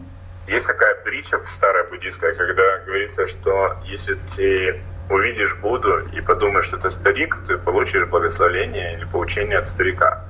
Есть 0.46 0.68
такая 0.68 0.94
притча 1.02 1.40
старая 1.52 1.88
буддийская, 1.90 2.32
когда 2.36 2.62
говорится, 2.86 3.26
что 3.26 3.74
если 3.86 4.16
ты 4.36 4.80
увидишь 5.10 5.56
Будду 5.60 6.06
и 6.16 6.20
подумаешь, 6.20 6.66
что 6.66 6.76
это 6.76 6.90
старик, 6.90 7.36
ты 7.48 7.58
получишь 7.58 8.06
благословение 8.06 8.98
или 8.98 9.04
поучение 9.04 9.58
от 9.58 9.66
старика. 9.66 10.22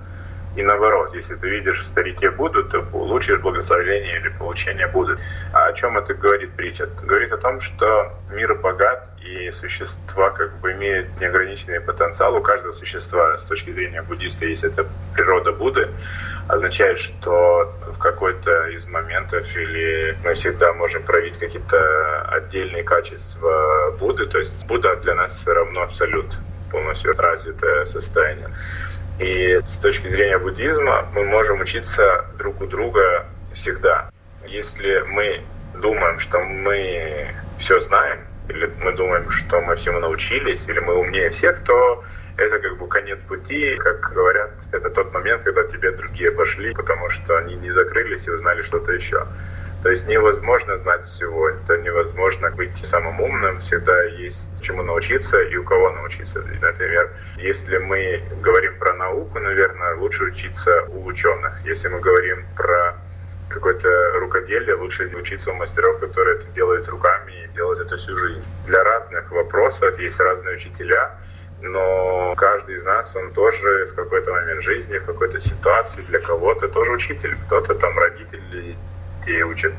И 0.59 0.63
наоборот, 0.65 1.15
если 1.15 1.37
ты 1.37 1.49
видишь 1.49 1.85
в 1.85 1.87
старике 1.87 2.33
Будду, 2.33 2.65
то 2.65 2.83
получишь 2.83 3.39
благословение 3.39 4.19
или 4.19 4.29
получение 4.29 4.89
Будды. 4.89 5.17
А 5.53 5.67
о 5.67 5.73
чем 5.73 5.97
это 5.97 6.15
говорит 6.15 6.51
притча? 6.55 6.89
Говорит 7.01 7.31
о 7.31 7.37
том, 7.37 7.61
что 7.61 8.13
мир 8.33 8.57
богат, 8.57 9.09
и 9.23 9.53
существа 9.53 10.31
как 10.31 10.59
бы 10.59 10.73
имеют 10.73 11.07
неограниченный 11.21 11.81
потенциал. 11.81 12.35
У 12.35 12.41
каждого 12.41 12.73
существа 12.73 13.39
с 13.39 13.45
точки 13.45 13.71
зрения 13.71 14.03
буддиста 14.03 14.47
есть 14.47 14.65
эта 14.65 14.85
природа 15.15 15.53
Будды, 15.53 15.91
означает, 16.49 16.99
что 16.99 17.73
в 17.87 17.99
какой-то 17.99 18.67
из 18.71 18.85
моментов 18.87 19.47
или 19.55 20.19
мы 20.25 20.35
всегда 20.35 20.73
можем 20.73 21.05
проявить 21.05 21.39
какие-то 21.39 22.23
отдельные 22.33 22.83
качества 22.83 23.95
Будды. 24.01 24.27
То 24.27 24.39
есть 24.39 24.67
Будда 24.67 24.97
для 24.97 25.15
нас 25.15 25.41
равно 25.47 25.83
абсолют, 25.83 26.37
полностью 26.73 27.15
развитое 27.17 27.85
состояние. 27.85 28.49
И 29.19 29.61
с 29.67 29.77
точки 29.79 30.07
зрения 30.09 30.39
буддизма 30.39 31.09
мы 31.13 31.25
можем 31.25 31.61
учиться 31.61 32.25
друг 32.39 32.61
у 32.61 32.67
друга 32.67 33.27
всегда. 33.53 34.11
Если 34.47 35.01
мы 35.09 35.41
думаем, 35.75 36.21
что 36.21 36.39
мы 36.41 37.27
все 37.59 37.81
знаем, 37.81 38.21
или 38.49 38.71
мы 38.81 38.93
думаем, 38.93 39.29
что 39.31 39.61
мы 39.61 39.75
всему 39.77 39.99
научились, 39.99 40.63
или 40.69 40.79
мы 40.79 40.95
умнее 40.95 41.31
всех, 41.31 41.63
то 41.65 42.05
это 42.37 42.61
как 42.61 42.79
бы 42.79 42.87
конец 42.87 43.21
пути, 43.23 43.77
как 43.79 44.01
говорят, 44.13 44.53
это 44.71 44.89
тот 44.91 45.13
момент, 45.13 45.43
когда 45.43 45.65
тебе 45.65 45.91
другие 45.91 46.31
пошли, 46.31 46.73
потому 46.73 47.09
что 47.09 47.39
они 47.39 47.57
не 47.57 47.73
закрылись 47.73 48.27
и 48.27 48.31
узнали 48.31 48.63
что-то 48.63 48.93
еще. 48.93 49.27
То 49.83 49.91
есть 49.91 50.09
невозможно 50.09 50.77
знать 50.79 51.05
всего, 51.05 51.49
это 51.49 51.79
невозможно 51.79 52.51
быть 52.51 52.77
самым 52.85 53.21
умным, 53.21 53.61
всегда 53.61 54.03
есть 54.05 54.39
чему 54.61 54.83
научиться 54.83 55.41
и 55.41 55.57
у 55.57 55.65
кого 55.65 55.91
научиться. 55.91 56.43
Например, 56.61 57.11
если 57.37 57.79
мы 57.79 58.21
говорим 58.43 58.77
про 58.79 58.93
науку, 58.95 59.39
наверное, 59.39 59.95
лучше 59.95 60.25
учиться 60.25 60.83
у 60.89 61.05
ученых. 61.07 61.61
Если 61.65 61.89
мы 61.89 62.01
говорим 62.01 62.45
про 62.57 62.97
какое-то 63.49 64.19
рукоделие, 64.19 64.75
лучше 64.75 65.05
учиться 65.15 65.53
у 65.53 65.55
мастеров, 65.55 66.01
которые 66.01 66.39
это 66.39 66.47
делают 66.49 66.89
руками 66.89 67.33
и 67.45 67.55
делают 67.55 67.81
это 67.81 67.97
всю 67.97 68.17
жизнь. 68.17 68.45
Для 68.67 68.83
разных 68.83 69.31
вопросов 69.31 69.99
есть 69.99 70.19
разные 70.19 70.57
учителя, 70.57 71.13
но 71.63 72.35
каждый 72.37 72.77
из 72.77 72.85
нас, 72.85 73.15
он 73.17 73.33
тоже 73.33 73.87
в 73.87 73.95
какой-то 73.95 74.33
момент 74.33 74.63
жизни, 74.63 74.99
в 74.99 75.05
какой-то 75.05 75.41
ситуации, 75.41 76.03
для 76.03 76.21
кого-то 76.21 76.69
тоже 76.69 76.93
учитель, 76.93 77.37
кто-то 77.47 77.75
там 77.75 77.99
родители 77.99 78.77
детей 79.29 79.43
учат, 79.43 79.73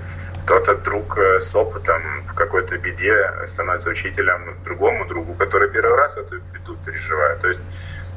кто-то 0.45 0.75
друг 0.75 1.17
э, 1.17 1.39
с 1.39 1.55
опытом 1.55 2.01
в 2.27 2.33
какой-то 2.33 2.77
беде 2.77 3.31
становится 3.47 3.89
учителем 3.89 4.55
другому 4.63 5.05
другу, 5.05 5.33
который 5.33 5.69
первый 5.69 5.97
раз 5.97 6.17
эту 6.17 6.39
беду 6.53 6.77
переживает. 6.85 7.41
То 7.41 7.49
есть 7.49 7.61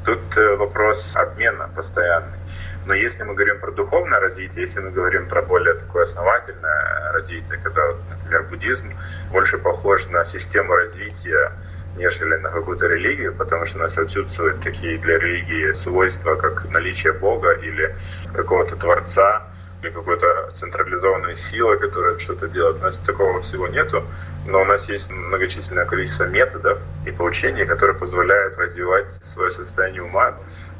тут 0.05 0.21
э, 0.37 0.57
вопрос 0.57 1.13
обмена 1.15 1.69
постоянный. 1.75 2.39
Но 2.87 2.95
если 2.95 3.23
мы 3.23 3.35
говорим 3.35 3.61
про 3.61 3.71
духовное 3.71 4.21
развитие, 4.21 4.63
если 4.63 4.81
мы 4.81 4.91
говорим 4.91 5.29
про 5.29 5.43
более 5.43 5.75
такое 5.75 6.05
основательное 6.05 7.13
развитие, 7.13 7.59
когда, 7.63 7.83
например, 8.11 8.43
буддизм 8.51 8.93
больше 9.31 9.59
похож 9.59 10.07
на 10.09 10.25
систему 10.25 10.75
развития 10.75 11.53
нежели 11.97 12.37
на 12.37 12.49
какую-то 12.49 12.87
религию, 12.87 13.35
потому 13.35 13.67
что 13.67 13.79
у 13.79 13.83
нас 13.83 13.99
отсутствуют 13.99 14.63
такие 14.63 14.97
для 14.97 15.19
религии 15.19 15.73
свойства, 15.73 16.37
как 16.37 16.65
наличие 16.71 17.13
Бога 17.13 17.53
или 17.53 17.95
какого-то 18.33 18.77
Творца, 18.77 19.43
или 19.83 19.91
какой-то 19.91 20.51
централизованной 20.55 21.37
силы, 21.37 21.77
которая 21.77 22.19
что-то 22.19 22.49
делает. 22.49 22.77
У 22.77 22.85
нас 22.85 22.99
такого 22.99 23.43
всего 23.43 23.67
нету, 23.69 24.05
но 24.47 24.63
у 24.63 24.65
нас 24.65 24.89
есть 24.89 25.11
многочисленное 25.11 25.85
количество 25.87 26.25
методов 26.25 26.81
и 27.05 27.11
поучений, 27.11 27.65
которые 27.65 27.99
позволяют 27.99 28.57
развивать 28.59 29.07
свое 29.25 29.51
состояние 29.51 30.03
ума 30.03 30.35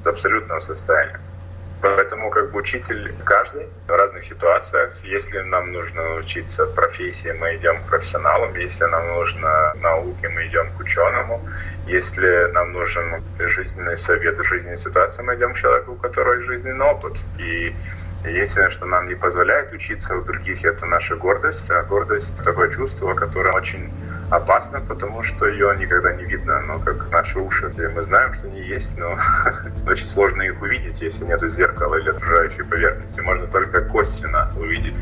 до 0.05 0.11
абсолютного 0.11 0.61
состояния. 0.61 1.21
Поэтому 1.81 2.31
как 2.31 2.53
бы 2.53 2.61
учитель 2.61 3.13
каждый 3.25 3.67
в 3.89 3.91
разных 3.91 4.23
ситуациях. 4.23 4.93
Если 5.03 5.41
нам 5.41 5.73
нужно 5.73 6.15
учиться 6.15 6.65
профессии, 6.65 7.33
мы 7.41 7.57
идем 7.57 7.77
к 7.83 7.91
профессионалам. 7.91 8.55
Если 8.55 8.85
нам 8.85 9.05
нужно 9.09 9.75
науке, 9.83 10.29
мы 10.29 10.47
идем 10.47 10.71
к 10.77 10.81
ученому. 10.81 11.41
Если 11.89 12.53
нам 12.53 12.73
нужен 12.73 13.21
жизненный 13.41 13.97
совет 13.97 14.39
в 14.39 14.45
жизненной 14.45 14.79
ситуации, 14.79 15.23
мы 15.23 15.35
идем 15.35 15.55
к 15.55 15.59
человеку, 15.59 15.95
у 15.95 15.97
которого 15.97 16.35
есть 16.35 16.47
жизненный 16.47 16.87
опыт. 16.87 17.17
И 17.41 17.75
Единственное, 18.25 18.71
что 18.71 18.87
нам 18.87 19.09
не 19.09 19.15
позволяет 19.15 19.73
учиться 19.73 20.17
у 20.17 20.23
других, 20.23 20.65
это 20.65 20.87
наша 20.87 21.17
гордость. 21.17 21.69
А 21.71 21.83
гордость— 21.83 22.33
такое 22.45 22.71
чувство, 22.71 23.15
которое 23.15 23.53
очень 23.53 23.91
опасно, 24.31 24.81
потому 24.81 25.23
что 25.23 25.47
ее 25.47 25.77
никогда 25.77 26.13
не 26.13 26.25
видно. 26.25 26.61
Но 26.61 26.79
как 26.79 27.11
наши 27.11 27.41
уши, 27.41 27.73
мы 27.95 28.03
знаем, 28.03 28.33
что 28.35 28.47
они 28.47 28.61
есть, 28.61 28.97
но 28.97 29.19
очень 29.87 30.09
сложно 30.09 30.43
их 30.43 30.63
увидеть, 30.63 31.03
если 31.03 31.25
нет 31.25 31.41
зеркала 31.41 31.97
или 31.97 32.11
окружающей 32.11 32.63
поверхности. 32.63 33.21
Можно 33.21 33.47
только 33.49 33.81
косвенно 33.83 34.53
увидеть 34.57 34.95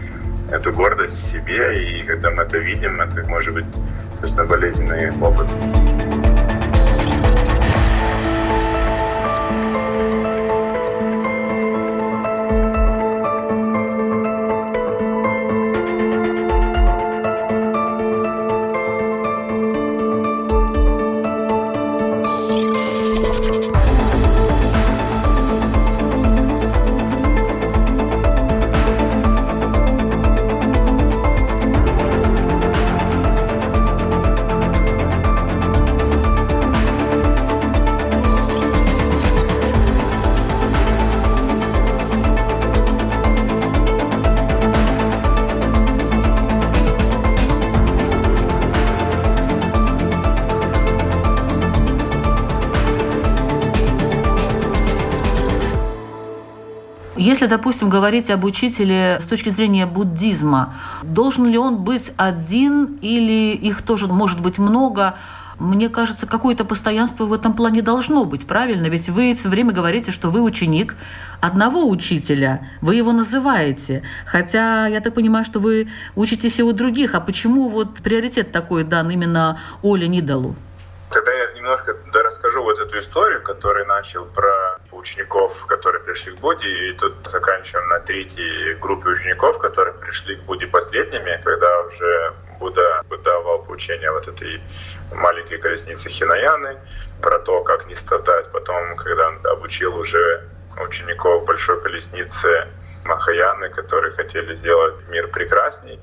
эту 0.51 0.73
гордость 0.73 1.23
в 1.23 1.31
себе, 1.31 2.01
и 2.01 2.03
когда 2.05 2.31
мы 2.31 2.43
это 2.43 2.57
видим, 2.57 3.01
это 3.01 3.23
может 3.29 3.53
быть 3.53 3.67
достаточно 4.13 4.45
болезненный 4.45 5.11
опыт. 5.21 5.47
Если, 57.41 57.49
допустим, 57.49 57.89
говорить 57.89 58.29
об 58.29 58.45
учителе 58.45 59.19
с 59.19 59.25
точки 59.25 59.49
зрения 59.49 59.87
буддизма, 59.87 60.75
должен 61.03 61.47
ли 61.47 61.57
он 61.57 61.79
быть 61.79 62.13
один 62.19 62.99
или 63.01 63.55
их 63.55 63.81
тоже 63.81 64.09
может 64.09 64.43
быть 64.43 64.59
много? 64.59 65.15
Мне 65.59 65.89
кажется, 65.89 66.27
какое-то 66.27 66.67
постоянство 66.67 67.25
в 67.25 67.33
этом 67.33 67.55
плане 67.55 67.81
должно 67.81 68.27
быть, 68.27 68.47
правильно? 68.47 68.89
Ведь 68.89 69.09
вы 69.09 69.35
все 69.35 69.49
время 69.49 69.73
говорите, 69.73 70.11
что 70.11 70.29
вы 70.29 70.43
ученик 70.43 70.97
одного 71.41 71.89
учителя, 71.89 72.69
вы 72.83 72.97
его 72.97 73.11
называете. 73.11 74.03
Хотя 74.27 74.87
я 74.87 75.01
так 75.01 75.15
понимаю, 75.15 75.47
что 75.47 75.61
вы 75.61 75.89
учитесь 76.17 76.59
и 76.59 76.63
у 76.63 76.73
других. 76.73 77.15
А 77.15 77.21
почему 77.21 77.71
вот 77.71 78.01
приоритет 78.01 78.53
такой 78.53 78.85
дан 78.85 79.09
именно 79.09 79.59
Оле 79.81 80.09
Нидалу? 80.09 80.57
Тогда 81.11 81.33
я 81.33 81.59
немножко 81.59 81.95
да, 82.13 82.23
расскажу 82.23 82.63
вот 82.63 82.79
эту 82.79 82.99
историю, 82.99 83.43
которую 83.43 83.87
начал 83.87 84.25
про 84.25 84.79
учеников, 84.93 85.67
которые 85.67 86.03
пришли 86.03 86.33
к 86.33 86.41
Будде, 86.41 86.69
и 86.69 86.93
тут 86.95 87.15
заканчиваем 87.27 87.89
на 87.89 88.01
третьей 88.01 88.75
группе 88.75 89.11
учеников, 89.11 89.59
которые 89.59 89.95
пришли 89.95 90.37
к 90.37 90.41
Будде 90.41 90.67
последними, 90.67 91.41
когда 91.45 91.83
уже 91.83 92.35
Будда 92.59 93.03
давал 93.25 93.63
поучение 93.63 94.11
вот 94.11 94.29
этой 94.29 94.61
маленькой 95.13 95.59
колеснице 95.59 96.09
Хинаяны, 96.11 96.79
про 97.21 97.39
то, 97.41 97.63
как 97.63 97.87
не 97.87 97.95
страдать. 97.95 98.51
Потом, 98.53 98.97
когда 98.97 99.29
он 99.29 99.47
обучил 99.47 99.97
уже 99.97 100.49
учеников 100.79 101.45
большой 101.45 101.81
колесницы 101.83 102.69
Махаяны, 103.05 103.71
которые 103.71 104.13
хотели 104.13 104.55
сделать 104.55 104.97
мир 105.09 105.29
прекрасней 105.29 106.01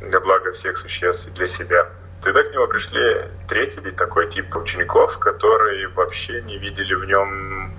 для 0.00 0.20
блага 0.20 0.52
всех 0.52 0.76
существ 0.76 1.28
и 1.28 1.30
для 1.30 1.46
себя. 1.46 1.88
Тогда 2.22 2.42
к 2.42 2.52
нему 2.52 2.66
пришли 2.68 3.28
третий 3.48 3.80
такой 3.92 4.28
тип 4.28 4.54
учеников, 4.54 5.18
которые 5.18 5.88
вообще 5.88 6.42
не 6.42 6.58
видели 6.58 6.94
в 6.94 7.06
нем 7.06 7.72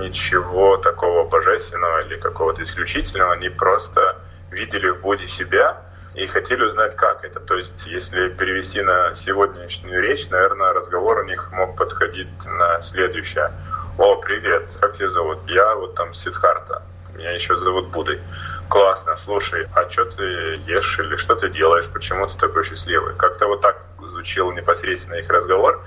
ничего 0.00 0.76
такого 0.78 1.28
божественного 1.28 2.04
или 2.04 2.16
какого-то 2.16 2.62
исключительного. 2.62 3.34
Они 3.34 3.48
просто 3.50 4.18
видели 4.50 4.88
в 4.88 5.00
Будде 5.00 5.28
себя 5.28 5.82
и 6.14 6.26
хотели 6.26 6.64
узнать, 6.64 6.96
как 6.96 7.24
это. 7.24 7.38
То 7.38 7.56
есть, 7.56 7.86
если 7.86 8.28
перевести 8.30 8.82
на 8.82 9.14
сегодняшнюю 9.14 10.02
речь, 10.02 10.28
наверное, 10.28 10.72
разговор 10.72 11.18
у 11.18 11.24
них 11.24 11.52
мог 11.52 11.76
подходить 11.76 12.28
на 12.44 12.80
следующее. 12.80 13.52
О, 13.98 14.16
привет, 14.16 14.70
как 14.80 14.94
тебя 14.94 15.08
зовут? 15.08 15.38
Я 15.46 15.74
вот 15.76 15.94
там 15.94 16.14
Сидхарта, 16.14 16.82
меня 17.14 17.30
еще 17.30 17.56
зовут 17.56 17.88
Будой 17.88 18.20
классно, 18.68 19.16
слушай, 19.16 19.66
а 19.74 19.88
что 19.88 20.04
ты 20.04 20.22
ешь 20.66 20.98
или 20.98 21.16
что 21.16 21.36
ты 21.36 21.48
делаешь, 21.48 21.88
почему 21.92 22.26
ты 22.26 22.36
такой 22.36 22.64
счастливый? 22.64 23.14
Как-то 23.14 23.46
вот 23.46 23.60
так 23.60 23.83
звучил 24.24 24.52
непосредственно 24.52 25.16
их 25.16 25.28
разговор. 25.28 25.82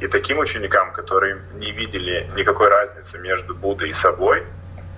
И 0.00 0.08
таким 0.08 0.38
ученикам, 0.38 0.92
которые 0.92 1.40
не 1.54 1.70
видели 1.70 2.28
никакой 2.36 2.68
разницы 2.68 3.18
между 3.18 3.54
Буддой 3.54 3.90
и 3.90 3.92
собой, 3.92 4.44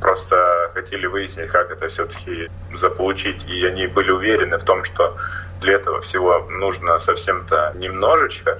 просто 0.00 0.70
хотели 0.74 1.06
выяснить, 1.06 1.50
как 1.50 1.70
это 1.70 1.88
все-таки 1.88 2.48
заполучить, 2.74 3.44
и 3.46 3.66
они 3.66 3.86
были 3.86 4.10
уверены 4.10 4.56
в 4.58 4.64
том, 4.64 4.84
что 4.84 5.16
для 5.60 5.74
этого 5.74 6.00
всего 6.00 6.38
нужно 6.50 6.98
совсем-то 6.98 7.74
немножечко. 7.76 8.54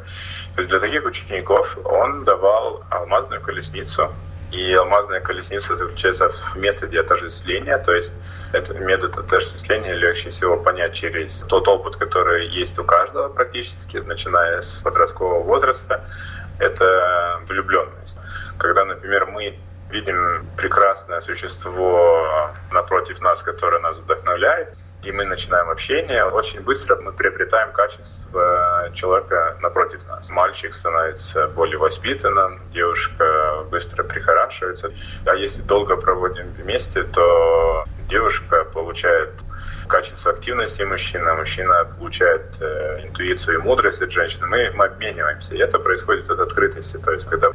То 0.55 0.59
есть 0.59 0.69
для 0.69 0.79
таких 0.79 1.05
учеников 1.05 1.79
он 1.85 2.25
давал 2.25 2.85
алмазную 2.91 3.41
колесницу, 3.41 4.13
и 4.51 4.73
алмазная 4.73 5.21
колесница 5.21 5.77
заключается 5.77 6.29
в 6.31 6.57
методе 6.57 7.01
отождествления, 7.01 7.79
то 7.79 7.95
есть 7.95 8.13
этот 8.53 8.81
метод 8.81 9.19
отождествления 9.19 9.95
легче 9.95 10.31
всего 10.31 10.57
понять 10.57 10.95
через 10.95 11.33
тот 11.49 11.69
опыт, 11.69 11.97
который 11.97 12.49
есть 12.49 12.79
у 12.79 12.85
каждого 12.85 13.29
практически, 13.29 13.99
начиная 13.99 14.63
с 14.63 14.81
подросткового 14.83 15.43
возраста. 15.43 16.05
Это 16.59 17.41
влюбленность. 17.47 18.19
Когда, 18.59 18.85
например, 18.85 19.27
мы 19.27 19.59
видим 19.91 20.45
прекрасное 20.57 21.21
существо 21.21 22.51
напротив 22.73 23.21
нас, 23.21 23.43
которое 23.43 23.81
нас 23.81 23.99
вдохновляет, 23.99 24.75
и 25.09 25.13
мы 25.13 25.25
начинаем 25.25 25.71
общение, 25.71 26.23
очень 26.25 26.61
быстро 26.61 26.97
мы 26.97 27.13
приобретаем 27.13 27.73
качество 27.73 28.91
человека 28.93 29.57
напротив 29.63 30.07
нас. 30.07 30.29
Мальчик 30.29 30.75
становится 30.75 31.49
более 31.49 31.79
воспитанным, 31.79 32.61
девушка 32.75 33.65
быстро 33.71 34.03
прихорашивается. 34.05 34.93
А 35.25 35.35
если 35.35 35.63
долго 35.63 35.97
проводим 35.97 36.51
вместе, 36.51 37.05
то 37.05 37.87
девушка 38.11 38.65
получает 38.65 39.31
качество 39.87 40.33
активности 40.33 40.83
мужчины, 40.83 41.27
а 41.27 41.37
мужчина 41.37 41.89
получает 41.99 42.43
э, 42.61 43.01
интуицию 43.05 43.61
и 43.61 43.63
мудрость 43.63 44.03
от 44.03 44.13
женщины. 44.13 44.47
Мы, 44.47 44.71
мы 44.75 44.85
обмениваемся. 44.85 45.55
И 45.55 45.59
это 45.59 45.79
происходит 45.79 46.29
от 46.29 46.39
открытости. 46.39 46.99
То 46.99 47.13
есть, 47.13 47.25
когда 47.25 47.49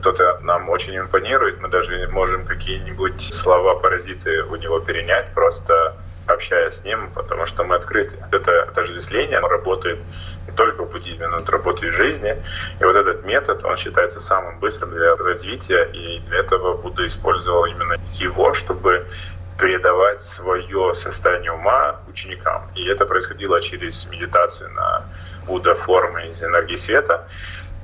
кто-то 0.00 0.40
нам 0.42 0.68
очень 0.70 0.98
импонирует, 0.98 1.60
мы 1.60 1.68
даже 1.68 2.08
можем 2.08 2.44
какие-нибудь 2.44 3.32
слова-паразиты 3.32 4.42
у 4.42 4.56
него 4.56 4.80
перенять, 4.80 5.32
просто 5.34 5.94
общаясь 6.36 6.76
с 6.76 6.84
ним, 6.84 7.10
потому 7.14 7.46
что 7.46 7.64
мы 7.64 7.76
открыты. 7.76 8.16
Это 8.30 8.62
отождествление 8.62 9.40
работает 9.40 9.98
не 10.46 10.52
только 10.54 10.84
в 10.84 10.90
буддизме, 10.90 11.26
но 11.28 11.40
и 11.82 11.90
в 11.90 11.92
жизни. 11.92 12.36
И 12.80 12.84
вот 12.84 12.94
этот 12.94 13.24
метод, 13.24 13.64
он 13.64 13.76
считается 13.76 14.20
самым 14.20 14.58
быстрым 14.60 14.90
для 14.90 15.16
развития, 15.16 15.84
и 15.92 16.20
для 16.20 16.38
этого 16.38 16.76
Будда 16.76 17.06
использовал 17.06 17.66
именно 17.66 17.96
его, 18.14 18.54
чтобы 18.54 19.06
передавать 19.58 20.22
свое 20.22 20.94
состояние 20.94 21.52
ума 21.52 21.96
ученикам. 22.08 22.62
И 22.74 22.86
это 22.86 23.06
происходило 23.06 23.60
через 23.60 24.06
медитацию 24.06 24.70
на 24.72 25.02
Будда 25.46 25.74
формы 25.74 26.28
из 26.28 26.42
энергии 26.42 26.76
света. 26.76 27.26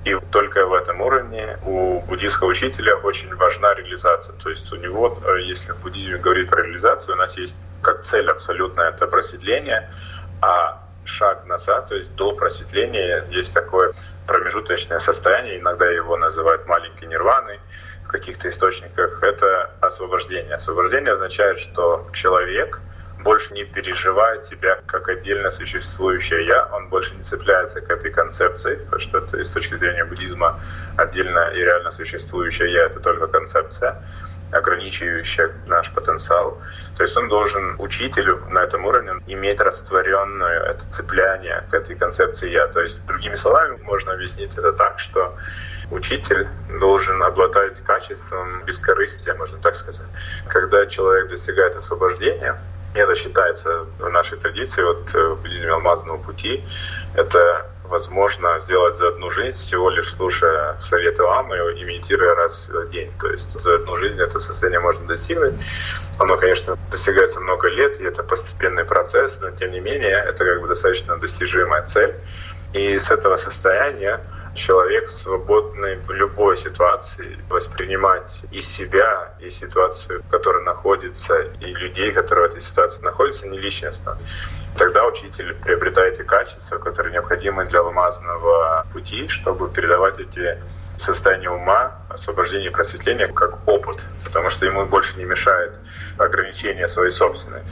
И 0.05 0.17
только 0.31 0.67
в 0.67 0.75
этом 0.75 1.01
уровне 1.01 1.59
у 1.65 2.01
буддийского 2.01 2.49
учителя 2.49 2.97
очень 2.97 3.35
важна 3.37 3.73
реализация. 3.75 4.35
То 4.43 4.51
есть 4.51 4.73
у 4.73 4.77
него, 4.77 5.17
э, 5.25 5.43
если 5.43 5.73
в 5.73 5.81
буддизме 5.83 6.19
говорить 6.19 6.51
про 6.51 6.63
реализацию, 6.63 7.15
у 7.15 7.19
нас 7.19 7.37
есть 7.39 7.55
как 7.83 8.03
цель 8.03 8.29
абсолютно 8.29 8.83
это 8.83 9.07
просветление, 9.07 9.89
а 10.41 10.83
шаг 11.05 11.47
назад, 11.47 11.89
то 11.89 11.97
есть 11.97 12.15
до 12.17 12.33
просветления 12.33 13.25
есть 13.31 13.53
такое 13.55 13.93
промежуточное 14.27 14.99
состояние, 14.99 15.59
иногда 15.59 15.89
его 15.89 16.17
называют 16.17 16.67
маленькой 16.67 17.09
нирваной, 17.09 17.59
в 18.05 18.09
каких-то 18.09 18.49
источниках, 18.49 19.23
это 19.23 19.71
освобождение. 19.81 20.55
Освобождение 20.55 21.13
означает, 21.13 21.59
что 21.59 22.09
человек— 22.13 22.81
больше 23.23 23.55
не 23.55 23.65
переживает 23.65 24.45
себя 24.45 24.81
как 24.87 25.09
отдельно 25.09 25.51
существующее 25.51 26.47
«я», 26.47 26.67
он 26.73 26.89
больше 26.89 27.15
не 27.15 27.23
цепляется 27.23 27.81
к 27.81 27.91
этой 27.91 28.11
концепции, 28.11 28.77
потому 28.77 29.01
что 29.01 29.19
это 29.19 29.45
с 29.45 29.49
точки 29.49 29.75
зрения 29.75 30.05
буддизма 30.05 30.59
отдельно 30.97 31.51
и 31.55 31.59
реально 31.59 31.91
существующее 31.91 32.73
«я»— 32.73 32.87
это 32.87 33.01
только 33.01 33.27
концепция, 33.27 34.03
ограничивающая 34.53 35.51
наш 35.67 35.91
потенциал. 35.93 36.61
То 36.97 37.05
есть 37.05 37.17
он 37.17 37.29
должен 37.29 37.77
учителю 37.79 38.43
на 38.51 38.61
этом 38.61 38.85
уровне 38.85 39.13
иметь 39.27 39.61
растворенное 39.61 40.61
это 40.71 40.85
цепляние 40.91 41.65
к 41.71 41.75
этой 41.75 41.97
концепции 41.97 42.51
«я». 42.51 42.67
То 42.69 42.81
есть, 42.81 43.05
другими 43.07 43.35
словами, 43.35 43.79
можно 43.83 44.13
объяснить 44.13 44.57
это 44.59 44.73
так, 44.73 44.99
что 44.99 45.35
учитель 45.91 46.47
должен 46.81 47.23
обладать 47.23 47.81
качеством 47.85 48.63
бескорыстия, 48.65 49.35
можно 49.35 49.59
так 49.59 49.75
сказать. 49.77 50.07
Когда 50.49 50.87
человек 50.87 51.29
достигает 51.29 51.77
освобождения, 51.77 52.57
это 52.95 53.15
считается 53.15 53.87
в 53.99 54.09
нашей 54.11 54.39
традиции, 54.39 54.83
вот 54.83 55.15
э, 55.15 55.35
буддизме 55.35 55.71
алмазного 55.71 56.19
пути, 56.19 56.63
это 57.15 57.67
возможно 57.85 58.59
сделать 58.61 58.97
за 58.97 59.09
одну 59.09 59.29
жизнь, 59.31 59.59
всего 59.59 59.91
лишь 59.91 60.15
слушая 60.15 60.77
советы 60.81 61.23
ламы 61.23 61.57
и 61.57 61.83
имитируя 61.83 62.35
раз 62.35 62.69
в 62.69 62.89
день. 62.89 63.11
То 63.21 63.31
есть 63.31 63.53
за 63.53 63.75
одну 63.75 63.97
жизнь 63.97 64.21
это 64.21 64.41
состояние 64.41 64.81
можно 64.81 65.07
достигнуть. 65.07 65.55
Оно, 66.19 66.37
конечно, 66.37 66.77
достигается 66.91 67.41
много 67.41 67.69
лет, 67.69 68.01
и 68.01 68.05
это 68.05 68.23
постепенный 68.23 68.85
процесс, 68.85 69.39
но 69.41 69.51
тем 69.51 69.73
не 69.73 69.81
менее 69.81 70.25
это 70.27 70.45
как 70.45 70.63
бы 70.63 70.69
достаточно 70.69 71.19
достижимая 71.19 71.83
цель. 71.83 72.15
И 72.73 72.99
с 72.99 73.11
этого 73.11 73.37
состояния 73.37 74.21
человек 74.55 75.09
свободный 75.09 75.97
в 75.97 76.11
любой 76.11 76.57
ситуации 76.57 77.39
воспринимать 77.49 78.41
и 78.51 78.61
себя, 78.61 79.35
и 79.41 79.51
ситуацию, 79.51 80.23
в 80.23 80.29
которой 80.29 80.65
находится, 80.65 81.41
и 81.61 81.75
людей, 81.75 82.13
которые 82.13 82.49
в 82.49 82.53
этой 82.53 82.63
ситуации 82.63 83.03
находятся, 83.03 83.49
не 83.49 83.59
личностно. 83.59 84.19
Тогда 84.77 85.05
учитель 85.07 85.55
приобретает 85.55 86.15
эти 86.15 86.27
качества, 86.27 86.79
которые 86.79 87.13
необходимы 87.13 87.65
для 87.67 87.81
алмазного 87.81 88.87
пути, 88.93 89.29
чтобы 89.29 89.71
передавать 89.71 90.19
эти 90.19 90.59
состояния 90.99 91.51
ума, 91.51 91.99
освобождение 92.09 92.71
и 92.71 92.73
просветление 92.73 93.29
как 93.29 93.67
опыт, 93.67 94.01
потому 94.25 94.51
что 94.51 94.67
ему 94.67 94.87
больше 94.87 95.19
не 95.19 95.25
мешает 95.25 95.73
ограничения 96.19 96.89
свои 96.89 97.11
собственные. 97.11 97.65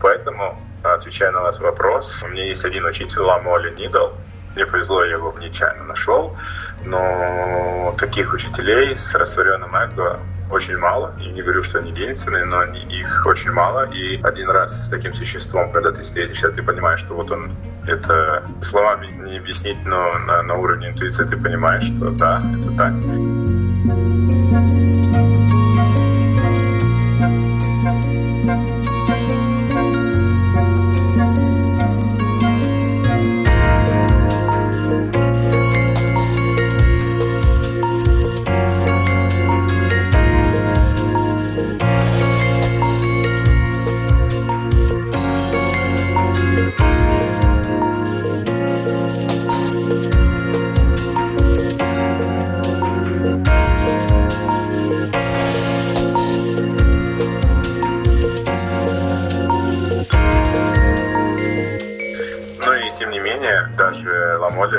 Поэтому, 0.00 0.60
отвечая 0.82 1.30
на 1.32 1.42
ваш 1.42 1.58
вопрос, 1.58 2.22
у 2.22 2.28
меня 2.28 2.44
есть 2.44 2.64
один 2.64 2.84
учитель, 2.84 3.20
Лама 3.20 3.56
Оли 3.56 3.70
Нидал, 3.74 4.14
мне 4.58 4.66
повезло, 4.66 5.04
я 5.04 5.12
его 5.12 5.32
нечаянно 5.40 5.84
нашел. 5.84 6.36
Но 6.84 7.94
таких 7.98 8.32
учителей 8.32 8.96
с 8.96 9.14
растворенным 9.14 9.74
эго 9.74 10.18
очень 10.50 10.76
мало. 10.78 11.14
И 11.20 11.28
не 11.28 11.42
говорю, 11.42 11.62
что 11.62 11.78
они 11.78 11.90
единственные, 11.90 12.44
но 12.44 12.64
их 12.64 13.26
очень 13.26 13.52
мало. 13.52 13.90
И 13.92 14.20
один 14.22 14.50
раз 14.50 14.86
с 14.86 14.88
таким 14.88 15.14
существом, 15.14 15.70
когда 15.70 15.92
ты 15.92 16.02
встретишься, 16.02 16.50
ты 16.50 16.62
понимаешь, 16.62 17.00
что 17.00 17.14
вот 17.14 17.30
он 17.30 17.52
это 17.86 18.42
словами 18.62 19.06
не 19.30 19.38
объяснить, 19.38 19.78
но 19.84 20.12
на, 20.26 20.42
на 20.42 20.54
уровне 20.54 20.88
интуиции 20.88 21.24
ты 21.24 21.36
понимаешь, 21.36 21.84
что 21.84 22.10
да, 22.10 22.42
это 22.60 22.76
так. 22.76 23.67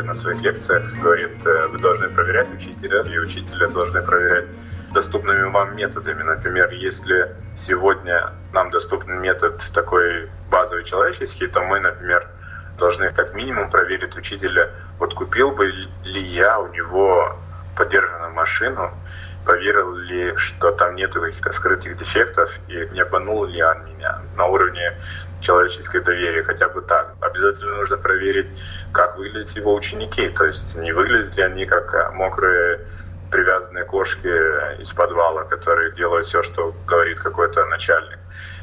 На 0.09 0.15
своих 0.15 0.41
лекциях 0.41 0.91
говорит, 0.95 1.45
э, 1.45 1.67
вы 1.67 1.77
должны 1.77 2.09
проверять 2.09 2.51
учителя, 2.51 3.01
и 3.03 3.17
учителя 3.19 3.67
должны 3.67 4.01
проверять 4.01 4.47
доступными 4.91 5.43
вам 5.51 5.75
методами. 5.75 6.23
Например, 6.23 6.71
если 6.71 7.35
сегодня 7.55 8.33
нам 8.51 8.71
доступен 8.71 9.21
метод 9.21 9.61
такой 9.73 10.27
базовый 10.49 10.83
человеческий, 10.83 11.45
то 11.47 11.61
мы, 11.61 11.79
например, 11.79 12.27
должны 12.79 13.09
как 13.09 13.35
минимум 13.35 13.69
проверить 13.69 14.17
учителя, 14.17 14.71
вот 14.97 15.13
купил 15.13 15.51
бы 15.51 15.67
ли 15.67 16.21
я 16.21 16.59
у 16.59 16.73
него 16.73 17.35
поддержанную 17.77 18.33
машину, 18.33 18.91
проверил 19.45 19.95
ли, 19.95 20.35
что 20.37 20.71
там 20.71 20.95
нет 20.95 21.13
каких-то 21.13 21.51
скрытых 21.51 21.97
дефектов, 21.97 22.51
и 22.67 22.89
не 22.93 23.01
обманул 23.01 23.45
ли 23.45 23.61
он 23.61 23.85
меня 23.85 24.21
на 24.35 24.45
уровне 24.45 24.97
человеческое 25.41 26.01
доверие, 26.01 26.43
хотя 26.43 26.67
бы 26.67 26.81
так. 26.81 27.13
Обязательно 27.21 27.75
нужно 27.75 27.97
проверить, 27.97 28.49
как 28.91 29.17
выглядят 29.17 29.55
его 29.55 29.73
ученики, 29.73 30.29
то 30.29 30.45
есть 30.45 30.75
не 30.75 30.91
выглядят 30.91 31.35
ли 31.37 31.43
они 31.43 31.65
как 31.65 32.13
мокрые 32.13 32.79
привязанные 33.31 33.85
кошки 33.85 34.27
из 34.81 34.91
подвала, 34.91 35.43
которые 35.43 35.93
делают 35.93 36.25
все, 36.25 36.41
что 36.41 36.73
говорит 36.87 37.19
какой-то 37.19 37.65
начальник. 37.65 38.19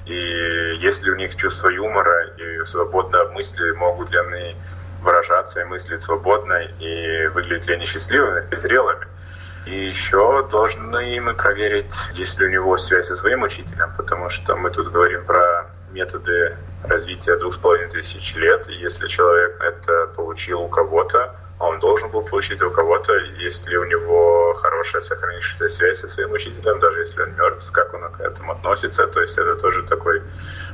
И 0.06 0.76
есть 0.80 1.02
ли 1.02 1.10
у 1.10 1.16
них 1.16 1.36
чувство 1.36 1.68
юмора 1.68 2.28
и 2.36 2.64
свобода 2.64 3.28
мысли, 3.30 3.70
могут 3.72 4.10
ли 4.10 4.18
они 4.18 4.56
выражаться 5.02 5.60
и 5.60 5.64
мыслить 5.64 6.02
свободно, 6.02 6.62
и 6.80 7.26
выглядят 7.28 7.68
ли 7.68 7.74
они 7.74 7.86
счастливыми 7.86 8.44
и 8.50 8.56
зрелыми. 8.56 9.06
И 9.66 9.86
еще 9.86 10.46
должны 10.50 11.20
мы 11.20 11.34
проверить, 11.34 11.92
есть 12.12 12.38
ли 12.38 12.46
у 12.46 12.50
него 12.50 12.76
связь 12.76 13.08
со 13.08 13.16
своим 13.16 13.42
учителем, 13.42 13.92
потому 13.96 14.28
что 14.28 14.56
мы 14.56 14.70
тут 14.70 14.92
говорим 14.92 15.24
про 15.24 15.66
методы 15.90 16.56
развития 16.88 17.36
двух 17.36 17.54
с 17.54 17.58
половиной 17.58 17.90
тысяч 17.90 18.34
лет. 18.36 18.68
И 18.68 18.74
если 18.74 19.08
человек 19.08 19.60
это 19.60 20.06
получил 20.14 20.62
у 20.62 20.68
кого-то, 20.68 21.34
он 21.58 21.78
должен 21.80 22.10
был 22.10 22.22
получить 22.22 22.60
у 22.62 22.70
кого-то, 22.70 23.14
если 23.38 23.76
у 23.76 23.84
него 23.84 24.54
хорошая 24.54 25.00
сохранившаяся 25.02 25.74
связь 25.74 26.00
со 26.00 26.08
своим 26.08 26.32
учителем, 26.32 26.78
даже 26.80 27.00
если 27.00 27.22
он 27.22 27.34
мертв, 27.34 27.70
как 27.72 27.94
он 27.94 28.12
к 28.12 28.20
этому 28.20 28.52
относится. 28.52 29.06
То 29.06 29.20
есть 29.20 29.38
это 29.38 29.56
тоже 29.56 29.82
такой 29.84 30.22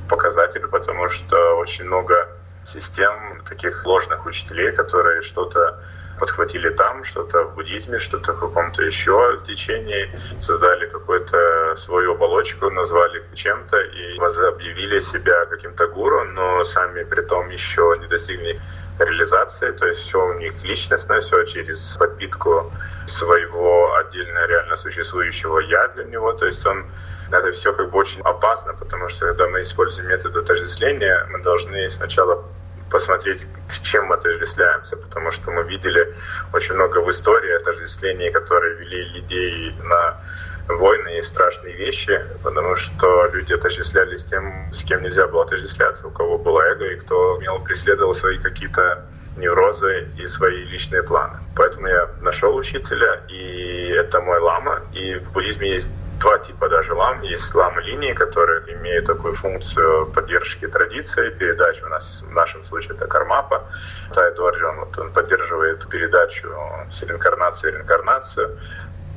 показатель, 0.08 0.66
потому 0.66 1.08
что 1.08 1.56
очень 1.56 1.84
много 1.84 2.28
систем 2.66 3.42
таких 3.48 3.84
ложных 3.86 4.26
учителей, 4.26 4.72
которые 4.72 5.22
что-то 5.22 5.78
подхватили 6.22 6.70
там, 6.70 7.02
что-то 7.02 7.42
в 7.42 7.56
буддизме, 7.56 7.98
что-то 7.98 8.32
в 8.32 8.38
каком-то 8.38 8.84
еще 8.84 9.40
течении, 9.44 10.08
создали 10.40 10.86
какую-то 10.86 11.74
свою 11.76 12.12
оболочку, 12.12 12.70
назвали 12.70 13.24
чем-то 13.34 13.76
и 13.76 14.18
объявили 14.18 15.00
себя 15.00 15.46
каким-то 15.46 15.88
гуру, 15.88 16.22
но 16.26 16.62
сами 16.62 17.02
при 17.02 17.22
том 17.22 17.50
еще 17.50 17.96
не 17.98 18.06
достигли 18.06 18.60
реализации, 19.00 19.72
то 19.72 19.88
есть 19.88 19.98
все 19.98 20.24
у 20.24 20.34
них 20.34 20.52
личностное, 20.62 21.20
все 21.20 21.42
через 21.42 21.96
подпитку 21.98 22.72
своего 23.08 23.92
отдельно 23.96 24.46
реально 24.46 24.76
существующего 24.76 25.58
«я» 25.58 25.88
для 25.88 26.04
него, 26.04 26.34
то 26.34 26.46
есть 26.46 26.64
он 26.64 26.84
это 27.32 27.50
все 27.50 27.72
как 27.72 27.90
бы 27.90 27.98
очень 27.98 28.20
опасно, 28.20 28.74
потому 28.74 29.08
что 29.08 29.26
когда 29.26 29.48
мы 29.48 29.62
используем 29.62 30.08
метод 30.08 30.36
отождествления, 30.36 31.26
мы 31.32 31.42
должны 31.42 31.90
сначала 31.90 32.44
посмотреть, 32.92 33.46
с 33.70 33.80
чем 33.80 34.06
мы 34.06 34.14
отождествляемся, 34.16 34.96
потому 34.96 35.30
что 35.32 35.50
мы 35.50 35.64
видели 35.64 36.14
очень 36.52 36.74
много 36.74 36.98
в 36.98 37.10
истории 37.10 37.60
отождествлений, 37.60 38.30
которые 38.30 38.76
вели 38.76 39.02
людей 39.14 39.74
на 39.82 40.20
войны, 40.68 41.08
есть 41.08 41.28
страшные 41.28 41.74
вещи, 41.74 42.20
потому 42.42 42.76
что 42.76 43.26
люди 43.32 43.54
отождествлялись 43.54 44.24
тем, 44.24 44.70
с 44.72 44.84
кем 44.84 45.02
нельзя 45.02 45.26
было 45.26 45.44
отождествляться, 45.44 46.06
у 46.06 46.10
кого 46.10 46.38
было 46.38 46.60
эго 46.60 46.84
и 46.84 46.96
кто 46.96 47.38
имел 47.40 47.58
преследовал 47.60 48.14
свои 48.14 48.38
какие-то 48.38 49.04
неврозы 49.36 50.08
и 50.18 50.26
свои 50.26 50.62
личные 50.64 51.02
планы. 51.02 51.38
Поэтому 51.56 51.86
я 51.88 52.08
нашел 52.20 52.54
учителя, 52.54 53.22
и 53.28 53.88
это 53.88 54.20
мой 54.20 54.38
лама. 54.38 54.82
И 54.92 55.14
в 55.14 55.32
буддизме 55.32 55.70
есть 55.70 55.88
два 56.20 56.38
типа 56.38 56.68
даже 56.68 56.94
лам. 56.94 57.22
Есть 57.22 57.54
ламы-линии, 57.54 58.12
которые 58.12 58.74
имеют 58.76 59.06
такую 59.06 59.34
функцию 59.34 60.06
поддержки 60.06 60.66
традиции, 60.66 61.30
передачи. 61.30 61.82
У 61.82 61.88
нас 61.88 62.22
в 62.22 62.30
нашем 62.32 62.64
случае 62.64 62.94
это 62.94 63.06
кармапа. 63.06 63.64
Тай 64.14 64.34
Дорджи, 64.34 64.66
вот 64.66 64.98
он 64.98 65.12
поддерживает 65.12 65.88
передачу 65.88 66.48
с 66.90 67.02
реинкарнации 67.02 67.70
в 67.70 67.74
реинкарнацию. 67.74 68.58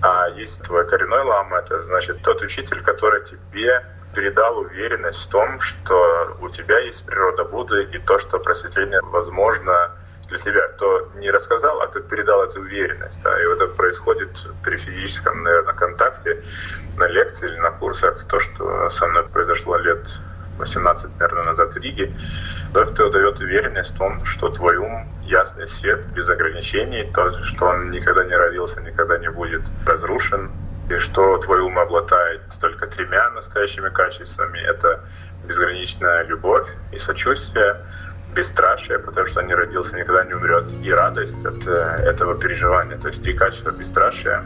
А 0.01 0.27
есть 0.29 0.61
твой 0.63 0.85
коренной 0.87 1.23
лама, 1.23 1.59
это 1.59 1.81
значит 1.81 2.21
тот 2.21 2.41
учитель, 2.41 2.81
который 2.81 3.23
тебе 3.23 3.83
передал 4.13 4.59
уверенность 4.59 5.25
в 5.25 5.29
том, 5.29 5.59
что 5.59 6.37
у 6.41 6.49
тебя 6.49 6.79
есть 6.79 7.05
природа 7.05 7.43
Будды 7.43 7.83
и 7.83 7.99
то, 7.99 8.17
что 8.19 8.39
просветление 8.39 9.01
возможно 9.01 9.91
для 10.27 10.37
себя, 10.37 10.67
кто 10.69 11.09
не 11.15 11.31
рассказал, 11.31 11.81
а 11.81 11.87
кто 11.87 11.99
передал 11.99 12.43
эту 12.43 12.61
уверенность. 12.61 13.21
Да, 13.23 13.41
и 13.41 13.45
вот 13.47 13.61
это 13.61 13.73
происходит 13.73 14.29
при 14.63 14.77
физическом, 14.77 15.43
наверное, 15.43 15.73
контакте 15.73 16.43
на 16.97 17.07
лекции 17.07 17.47
или 17.47 17.57
на 17.57 17.71
курсах. 17.71 18.23
То, 18.25 18.39
что 18.39 18.89
со 18.89 19.07
мной 19.07 19.23
произошло 19.27 19.77
лет 19.77 20.07
18, 20.57 21.19
наверное, 21.19 21.43
назад 21.43 21.73
в 21.73 21.77
Риге, 21.77 22.11
тот, 22.73 22.91
кто 22.91 23.09
дает 23.09 23.39
уверенность 23.39 23.95
в 23.95 23.97
том, 23.97 24.23
что 24.25 24.49
твой 24.49 24.77
ум 24.77 25.07
ясный 25.23 25.67
свет, 25.67 26.05
без 26.13 26.29
ограничений, 26.29 27.09
то, 27.13 27.31
что 27.43 27.65
он 27.65 27.91
никогда 27.91 28.23
не 28.25 28.35
родился, 28.35 28.81
никогда 28.81 29.17
не 29.17 29.29
будет 29.29 29.61
разрушен, 29.85 30.51
и 30.89 30.97
что 30.97 31.37
твой 31.39 31.61
ум 31.61 31.79
обладает 31.79 32.41
только 32.61 32.87
тремя 32.87 33.29
настоящими 33.31 33.89
качествами. 33.89 34.59
Это 34.59 35.01
безграничная 35.45 36.23
любовь 36.23 36.67
и 36.91 36.97
сочувствие, 36.97 37.77
бесстрашие, 38.35 38.99
потому 38.99 39.25
что 39.25 39.41
не 39.41 39.53
родился, 39.53 39.95
никогда 39.95 40.25
не 40.25 40.33
умрет, 40.33 40.65
и 40.83 40.91
радость 40.91 41.45
от 41.45 41.65
э, 41.67 41.71
этого 42.05 42.35
переживания. 42.35 42.97
То 42.97 43.07
есть 43.07 43.23
три 43.23 43.33
качества 43.33 43.71
бесстрашия, 43.71 44.43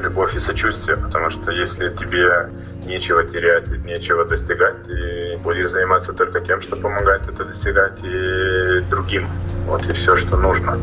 любовь 0.00 0.34
и 0.34 0.38
сочувствие, 0.38 0.96
потому 0.96 1.30
что 1.30 1.50
если 1.52 1.90
тебе 1.90 2.50
нечего 2.86 3.24
терять, 3.24 3.68
нечего 3.84 4.24
достигать, 4.24 4.84
ты 4.84 5.38
будешь 5.42 5.70
заниматься 5.70 6.12
только 6.12 6.40
тем, 6.40 6.60
что 6.60 6.76
помогает 6.76 7.28
это 7.28 7.44
достигать 7.44 7.98
и 8.02 8.80
другим. 8.90 9.28
Вот 9.66 9.86
и 9.86 9.92
все, 9.92 10.16
что 10.16 10.36
нужно. 10.36 10.78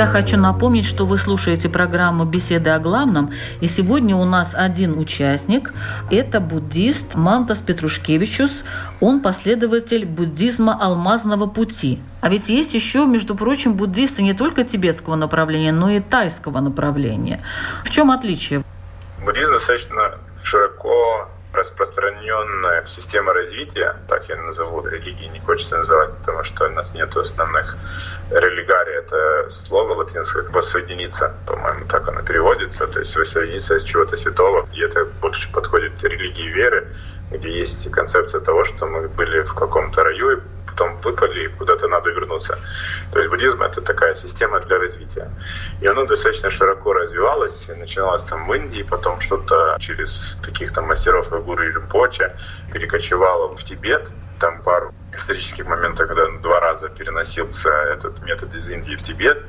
Я 0.00 0.06
хочу 0.06 0.38
напомнить, 0.38 0.86
что 0.86 1.04
вы 1.04 1.18
слушаете 1.18 1.68
программу 1.68 2.24
«Беседы 2.24 2.70
о 2.70 2.78
главном», 2.78 3.34
и 3.60 3.66
сегодня 3.66 4.16
у 4.16 4.24
нас 4.24 4.54
один 4.54 4.98
участник– 4.98 5.74
это 6.10 6.40
буддист 6.40 7.16
Мантас 7.16 7.58
Петрушкевичус. 7.58 8.64
Он 9.00 9.20
последователь 9.20 10.06
буддизма 10.06 10.72
алмазного 10.72 11.46
пути. 11.46 12.00
А 12.22 12.30
ведь 12.30 12.48
есть 12.48 12.72
еще, 12.72 13.04
между 13.04 13.34
прочим, 13.34 13.74
буддисты 13.74 14.22
не 14.22 14.32
только 14.32 14.64
тибетского 14.64 15.16
направления, 15.16 15.70
но 15.70 15.90
и 15.90 16.00
тайского 16.00 16.60
направления. 16.60 17.42
В 17.84 17.90
чем 17.90 18.10
отличие? 18.10 18.62
Буддизм 19.22 19.52
достаточно 19.52 20.12
широко 20.42 21.28
распространенная 21.52 22.84
система 22.86 23.32
развития, 23.32 23.96
так 24.08 24.28
я 24.28 24.36
назову, 24.36 24.86
религии 24.86 25.26
не 25.26 25.40
хочется 25.40 25.78
называть, 25.78 26.16
потому 26.18 26.44
что 26.44 26.66
у 26.66 26.70
нас 26.70 26.94
нет 26.94 27.16
основных 27.16 27.76
религарий, 28.30 28.94
это 28.94 29.50
слово 29.50 29.94
латинское, 29.94 30.44
воссоединиться, 30.50 31.34
по-моему, 31.46 31.86
так 31.86 32.08
оно 32.08 32.22
переводится, 32.22 32.86
то 32.86 33.00
есть 33.00 33.16
воссоединиться 33.16 33.76
из 33.76 33.84
чего-то 33.84 34.16
святого, 34.16 34.68
и 34.72 34.80
это 34.80 35.04
больше 35.20 35.50
подходит 35.52 36.02
религии 36.02 36.48
веры, 36.48 36.86
где 37.30 37.58
есть 37.58 37.90
концепция 37.90 38.40
того, 38.40 38.64
что 38.64 38.86
мы 38.86 39.08
были 39.08 39.42
в 39.42 39.54
каком-то 39.54 40.04
раю, 40.04 40.38
и 40.38 40.40
потом 40.80 40.96
выпали, 40.96 41.44
и 41.44 41.48
куда-то 41.48 41.88
надо 41.88 42.10
вернуться. 42.10 42.58
То 43.12 43.18
есть 43.18 43.30
буддизм— 43.30 43.62
это 43.70 43.82
такая 43.82 44.14
система 44.14 44.60
для 44.60 44.78
развития. 44.78 45.30
И 45.82 45.86
оно 45.86 46.06
достаточно 46.06 46.50
широко 46.50 46.92
развивалось, 46.92 47.68
начиналось 47.68 48.24
там 48.24 48.46
в 48.46 48.54
Индии, 48.54 48.82
потом 48.82 49.20
что-то 49.20 49.76
через 49.78 50.36
таких 50.42 50.72
там 50.72 50.86
мастеров, 50.86 51.28
как 51.28 51.44
Гуру 51.44 51.64
Римпоче, 51.64 52.34
перекочевало 52.72 53.54
в 53.56 53.64
Тибет, 53.64 54.08
там 54.40 54.62
пару 54.62 54.94
исторических 55.14 55.66
моментов, 55.66 56.08
когда 56.08 56.26
два 56.38 56.60
раза 56.60 56.88
переносился 56.88 57.68
этот 57.68 58.22
метод 58.22 58.54
из 58.54 58.70
Индии 58.70 58.96
в 58.96 59.02
Тибет, 59.02 59.44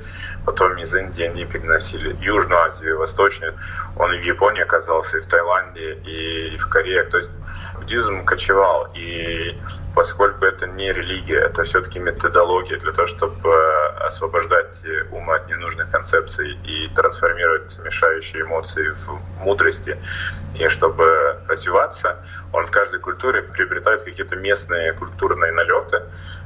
потом 0.46 0.78
из 0.78 0.94
Индии 0.94 1.24
они 1.24 1.46
переносили 1.46 2.13
Южную 2.20 2.60
Азию, 2.60 2.98
Восточную, 2.98 3.54
он 3.96 4.12
и 4.12 4.17
в 4.17 4.24
Японии 4.24 4.63
оказался, 4.63 5.17
и 5.17 5.22
в 5.22 5.26
Таиланде, 5.28 5.94
и 5.94 6.58
в 6.58 6.67
Корее. 6.67 7.06
То 7.06 7.17
есть 7.17 7.32
буддизм 7.78 8.26
кочевал, 8.26 8.89
и 8.94 9.56
поскольку 9.93 10.45
это 10.45 10.67
не 10.67 10.91
религия, 10.91 11.39
это 11.39 11.63
все-таки 11.63 11.99
методология 11.99 12.77
для 12.80 12.91
того, 12.91 13.08
чтобы 13.08 13.49
э, 13.49 14.08
освобождать 14.08 14.82
ум 15.12 15.30
от 15.30 15.49
ненужных 15.49 15.89
концепций 15.89 16.54
и 16.63 16.88
трансформировать 16.89 17.77
мешающие 17.84 18.43
эмоции 18.43 18.89
в 18.89 19.21
мудрости, 19.38 19.97
и 20.54 20.67
чтобы 20.67 21.06
развиваться, 21.47 22.17
он 22.51 22.65
в 22.65 22.71
каждой 22.71 22.99
культуре 22.99 23.41
приобретает 23.41 24.04
какие-то 24.04 24.36
местные 24.36 24.93
культурные 24.93 25.51
налеты, 25.51 26.04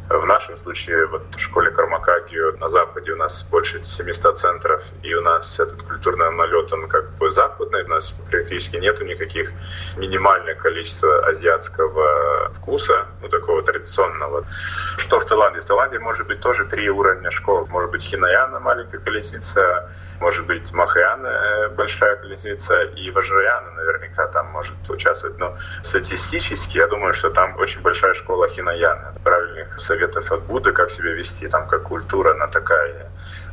в 0.10 0.26
нашем 0.26 0.58
случае, 0.60 1.08
вот 1.08 1.24
в 1.36 1.40
школе 1.40 1.72
Кармакагию 1.72 2.58
на 2.60 2.70
Западе 2.70 3.12
у 3.12 3.16
нас 3.16 3.44
больше 3.44 3.84
700 3.84 4.38
центров, 4.38 4.84
и 5.02 5.14
у 5.16 5.22
нас 5.22 5.60
этот 5.60 5.82
культурный 5.82 6.32
налет, 6.32 6.72
он 6.74 6.88
как 6.88 7.10
бы 7.18 7.32
западный, 7.32 7.84
у 7.84 7.88
нас 7.88 8.14
практически 8.30 8.78
нету 8.78 9.04
никаких 9.04 9.52
минимальное 9.98 10.56
количество 10.56 11.28
азиатского 11.28 12.52
вкуса, 12.54 13.08
ну 13.22 13.30
такого 13.30 13.64
традиционного. 13.64 14.46
Что 14.98 15.20
в 15.20 15.26
Таиланде? 15.26 15.62
В 15.62 15.66
Таиланде 15.66 16.00
может 16.00 16.28
быть 16.28 16.40
тоже 16.40 16.66
три 16.66 16.90
уровня 16.90 17.32
школ. 17.32 17.66
Может 17.68 17.92
быть 17.92 18.04
Хинаяна, 18.04 18.60
маленькая 18.60 19.00
колесница, 19.00 19.90
может 20.20 20.46
быть 20.46 20.72
Махаяна, 20.72 21.28
э, 21.28 21.70
большая 21.70 22.16
колесница, 22.16 22.84
и 22.84 23.10
Вajrayana 23.10 23.72
наверняка 23.76 24.28
там 24.28 24.48
может 24.48 24.74
участвовать. 24.90 25.38
Но 25.38 25.58
статистически 25.84 26.78
я 26.78 26.88
думаю, 26.88 27.14
что 27.14 27.30
там 27.30 27.58
очень 27.58 27.82
большая 27.82 28.14
школа 28.14 28.48
Хинаяна. 28.48 29.14
Правильных 29.24 29.80
советов 29.96 30.32
от 30.32 30.44
Будды, 30.44 30.72
как 30.72 30.92
себя 30.92 31.14
вести, 31.14 31.48
там 31.48 31.68
как 31.68 31.84
культура, 31.84 32.34
она 32.34 32.48
такая. 32.48 33.10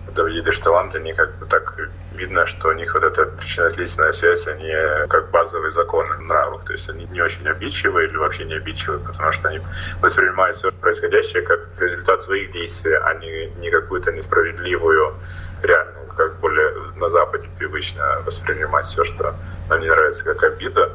Когда 0.06 0.28
едешь 0.28 0.58
в 0.58 0.64
Таиланд, 0.64 0.94
они 0.96 1.12
как 1.12 1.32
бы 1.36 1.46
так 1.46 1.78
видно, 2.12 2.44
что 2.46 2.68
у 2.68 2.72
них 2.72 2.92
вот 2.94 3.04
эта 3.04 3.24
причинно-следственная 3.24 4.12
связь, 4.12 4.48
они 4.48 4.72
как 5.08 5.30
базовый 5.30 5.70
закон 5.70 6.06
в 6.08 6.22
нравах. 6.22 6.64
То 6.64 6.72
есть 6.72 6.90
они 6.90 7.06
не 7.12 7.20
очень 7.20 7.48
обидчивые 7.48 8.08
или 8.08 8.16
вообще 8.16 8.44
не 8.44 8.54
обидчивые, 8.54 8.98
потому 8.98 9.30
что 9.30 9.48
они 9.48 9.60
воспринимают 10.00 10.56
все 10.56 10.72
происходящее 10.72 11.42
как 11.42 11.60
результат 11.78 12.20
своих 12.22 12.50
действий, 12.50 12.94
а 12.94 13.14
не, 13.14 13.46
не 13.60 13.70
какую-то 13.70 14.10
несправедливую 14.10 15.14
реальность 15.62 16.02
как 16.16 16.38
более 16.40 16.72
на 16.96 17.08
Западе 17.08 17.48
привычно 17.58 18.20
воспринимать 18.26 18.84
все, 18.84 19.04
что 19.04 19.34
нам 19.68 19.80
не 19.80 19.88
нравится, 19.88 20.24
как 20.24 20.42
обида. 20.42 20.90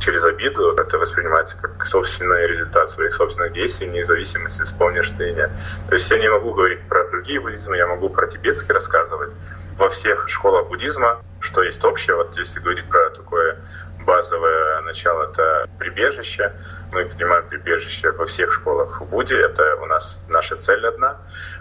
Через 0.00 0.24
обиду 0.24 0.72
это 0.72 0.98
воспринимается 0.98 1.56
как 1.60 1.86
собственный 1.86 2.46
результат 2.46 2.90
своих 2.90 3.14
собственных 3.14 3.52
действий, 3.52 3.88
вне 3.88 4.04
зависимости, 4.04 4.62
вспомнишь 4.62 5.10
ты 5.16 5.28
или 5.28 5.34
нет. 5.34 5.50
То 5.88 5.94
есть 5.94 6.10
я 6.10 6.18
не 6.18 6.28
могу 6.28 6.54
говорить 6.54 6.80
про 6.88 7.08
другие 7.10 7.40
буддизмы, 7.40 7.76
я 7.76 7.86
могу 7.86 8.08
про 8.08 8.26
тибетский 8.26 8.74
рассказывать. 8.74 9.32
Во 9.76 9.88
всех 9.88 10.28
школах 10.28 10.68
буддизма, 10.68 11.22
что 11.40 11.62
есть 11.62 11.82
общее, 11.84 12.16
вот 12.16 12.36
если 12.36 12.60
говорить 12.60 12.88
про 12.88 13.10
такое 13.10 13.58
базовое 14.04 14.80
начало, 14.82 15.30
это 15.30 15.68
прибежище. 15.78 16.52
Мы 16.92 17.06
принимаем 17.06 17.46
прибежище 17.48 18.10
во 18.10 18.26
всех 18.26 18.52
школах 18.52 19.00
в 19.00 19.06
Будде. 19.06 19.38
Это 19.38 19.76
у 19.76 19.86
нас 19.86 20.20
наша 20.28 20.56
цель 20.56 20.86
одна. 20.86 21.16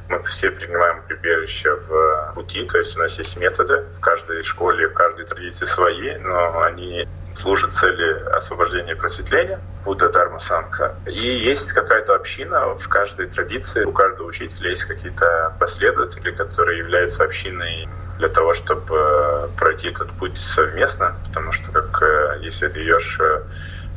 Мы 0.10 0.22
все 0.24 0.52
принимаем 0.52 1.04
прибежище 1.08 1.76
в 1.76 2.34
пути, 2.36 2.66
то 2.66 2.78
есть 2.78 2.98
у 2.98 3.00
нас 3.00 3.18
есть 3.18 3.38
методы. 3.38 3.86
В 3.98 4.00
каждой 4.02 4.44
школе, 4.44 4.88
в 4.88 4.94
каждой 4.94 5.26
традиции 5.26 5.66
свои, 5.66 6.18
но 6.18 6.62
они 6.64 7.08
служат 7.42 7.74
цели 7.74 8.24
освобождения 8.38 8.94
и 8.94 8.96
просветления, 8.96 9.60
Будда 9.84 10.10
Дарма 10.10 10.40
Санка. 10.40 10.96
И 11.08 11.20
есть 11.20 11.68
какая-то 11.68 12.16
община 12.16 12.74
в 12.76 12.88
каждой 12.88 13.28
традиции, 13.28 13.84
у 13.84 13.92
каждого 13.92 14.28
учителя 14.28 14.70
есть 14.70 14.86
какие-то 14.86 15.54
последователи, 15.60 16.32
которые 16.32 16.80
являются 16.80 17.24
общиной 17.24 17.88
для 18.20 18.30
того, 18.30 18.54
чтобы 18.54 19.50
пройти 19.58 19.90
этот 19.90 20.12
путь 20.12 20.38
совместно, 20.38 21.16
потому 21.28 21.52
что 21.52 21.72
как 21.72 22.02
э, 22.04 22.38
если 22.42 22.68
ты 22.68 22.84
идешь 22.84 23.18
э, 23.20 23.42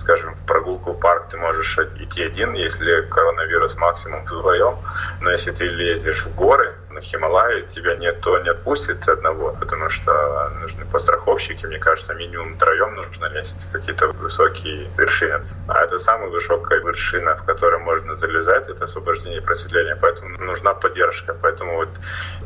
скажем, 0.04 0.34
в 0.34 0.44
прогулку 0.44 0.92
в 0.92 1.00
парк 1.00 1.28
ты 1.30 1.36
можешь 1.38 1.78
идти 1.98 2.22
один, 2.22 2.52
если 2.52 3.02
коронавирус 3.02 3.74
максимум 3.76 4.24
вдвоем, 4.24 4.76
но 5.20 5.30
если 5.30 5.50
ты 5.50 5.64
лезешь 5.64 6.26
в 6.26 6.34
горы, 6.34 6.74
на 6.94 7.00
Хималае, 7.00 7.62
тебя 7.74 7.96
никто 7.96 8.38
не 8.38 8.48
отпустит 8.48 9.06
одного, 9.08 9.52
потому 9.52 9.90
что 9.90 10.50
нужны 10.60 10.84
постраховщики, 10.86 11.66
мне 11.66 11.78
кажется, 11.78 12.14
минимум 12.14 12.56
троем 12.56 12.94
нужно 12.94 13.26
лезть 13.26 13.66
какие-то 13.72 14.08
высокие 14.12 14.88
вершины. 14.96 15.44
А 15.68 15.84
это 15.84 15.98
самая 15.98 16.28
высокая 16.28 16.80
вершина, 16.80 17.36
в 17.36 17.44
которой 17.44 17.80
можно 17.80 18.14
залезать, 18.14 18.68
это 18.68 18.84
освобождение 18.84 19.42
просветление, 19.42 19.96
поэтому 19.96 20.38
нужна 20.38 20.74
поддержка. 20.74 21.34
Поэтому 21.42 21.76
вот 21.76 21.88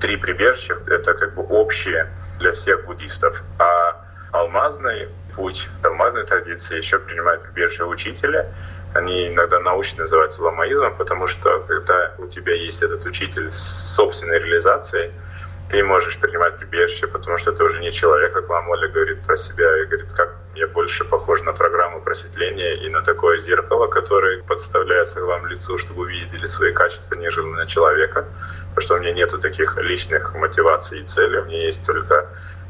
три 0.01 0.17
прибежища— 0.17 0.79
это 0.87 1.15
как 1.15 1.35
бы 1.35 1.43
общие 1.43 2.11
для 2.39 2.53
всех 2.53 2.85
буддистов. 2.87 3.43
А 3.59 4.05
алмазный 4.33 5.09
путь 5.35 5.69
алмазной 5.83 6.25
традиции 6.25 6.77
еще 6.77 6.99
принимает 6.99 7.43
прибежище 7.43 7.85
учителя. 7.85 8.53
Они 8.95 9.29
иногда 9.29 9.61
научно 9.61 10.05
называются 10.05 10.43
ламаизмом, 10.43 10.95
потому 10.97 11.27
что 11.27 11.61
когда 11.61 12.15
у 12.19 12.27
тебя 12.27 12.55
есть 12.55 12.83
этот 12.83 13.05
учитель 13.07 13.53
с 13.53 13.95
собственной 13.95 14.39
реализацией, 14.39 15.13
ты 15.69 15.85
можешь 15.85 16.17
принимать 16.19 16.57
прибежище, 16.57 17.07
потому 17.07 17.37
что 17.37 17.53
ты 17.53 17.63
уже 17.63 17.81
не 17.81 17.93
человек, 17.93 18.33
как 18.33 18.49
Ламоля 18.49 18.89
говорит 18.89 19.21
про 19.21 19.37
себя, 19.37 19.83
и 19.83 19.85
говорит, 19.85 20.11
как 20.13 20.35
я 20.55 20.67
больше 20.67 21.05
похож 21.05 21.43
на 21.43 21.53
программу 21.53 22.01
просветления 22.01 22.75
и 22.75 22.89
на 22.89 23.03
такое 23.03 23.39
зеркало, 23.39 23.87
которое 23.87 24.43
подставляется 24.43 25.17
к 25.17 25.25
вам 25.25 25.47
лицу, 25.47 25.77
чтобы 25.77 26.05
вы 26.05 26.13
видели 26.13 26.47
свои 26.47 26.73
качества, 26.73 27.17
нежели 27.17 27.47
на 27.47 27.67
человека, 27.67 28.25
потому 28.71 28.81
что 28.81 28.95
у 28.95 28.99
меня 28.99 29.13
нету 29.13 29.39
таких 29.39 29.77
личных 29.77 30.35
мотиваций 30.35 31.01
и 31.01 31.05
целей, 31.05 31.39
у 31.39 31.45
меня 31.45 31.67
есть 31.67 31.85
только 31.85 32.27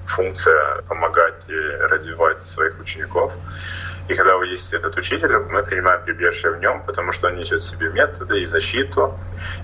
функция 0.07 0.83
помогать 0.89 1.45
и 1.49 1.55
развивать 1.55 2.43
своих 2.43 2.81
учеников. 2.81 3.33
И 4.09 4.15
когда 4.15 4.37
вы 4.37 4.47
есть 4.47 4.73
этот 4.73 4.97
учитель, 4.97 5.37
мы 5.51 5.63
принимаем 5.63 6.03
прибежище 6.03 6.51
в 6.51 6.61
нем, 6.61 6.83
потому 6.85 7.13
что 7.13 7.29
он 7.29 7.37
несет 7.37 7.61
в 7.61 7.69
себе 7.69 7.91
методы 7.91 8.41
и 8.41 8.47
защиту, 8.47 9.15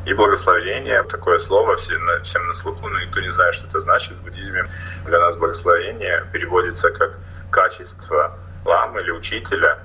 и 0.05 0.13
благословение. 0.13 1.03
Такое 1.05 1.39
слово 1.39 1.77
всем, 1.77 2.01
всем 2.23 2.47
на 2.47 2.53
слуху, 2.53 2.87
но 2.87 3.01
никто 3.01 3.21
не 3.21 3.31
знает, 3.31 3.55
что 3.55 3.67
это 3.69 3.81
значит. 3.81 4.13
В 4.13 4.23
буддизме 4.23 4.67
для 5.07 5.19
нас 5.19 5.37
благословение 5.37 6.27
переводится 6.31 6.91
как 6.91 7.13
качество 7.51 8.39
ламы 8.67 9.01
или 9.01 9.13
учителя 9.13 9.79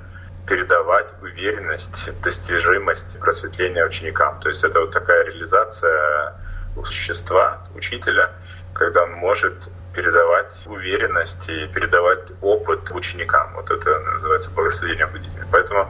передавать 0.46 1.14
уверенность, 1.22 2.22
достижимость 2.22 3.18
просветления 3.20 3.86
ученикам. 3.86 4.42
То 4.42 4.50
есть 4.50 4.64
это 4.64 4.82
вот 4.82 4.92
такая 4.92 5.24
реализация 5.26 6.34
существа, 6.84 7.66
учителя, 7.76 8.32
когда 8.74 9.04
он 9.04 9.14
может 9.14 9.54
передавать 9.94 10.54
уверенность 10.66 11.48
и 11.50 11.68
передавать 11.68 12.32
опыт 12.42 12.92
ученикам. 12.92 13.54
Вот 13.56 13.70
это 13.72 14.00
называется 14.14 14.52
благословение 14.52 15.06
в 15.06 15.12
буддизме. 15.12 15.44
Поэтому 15.52 15.90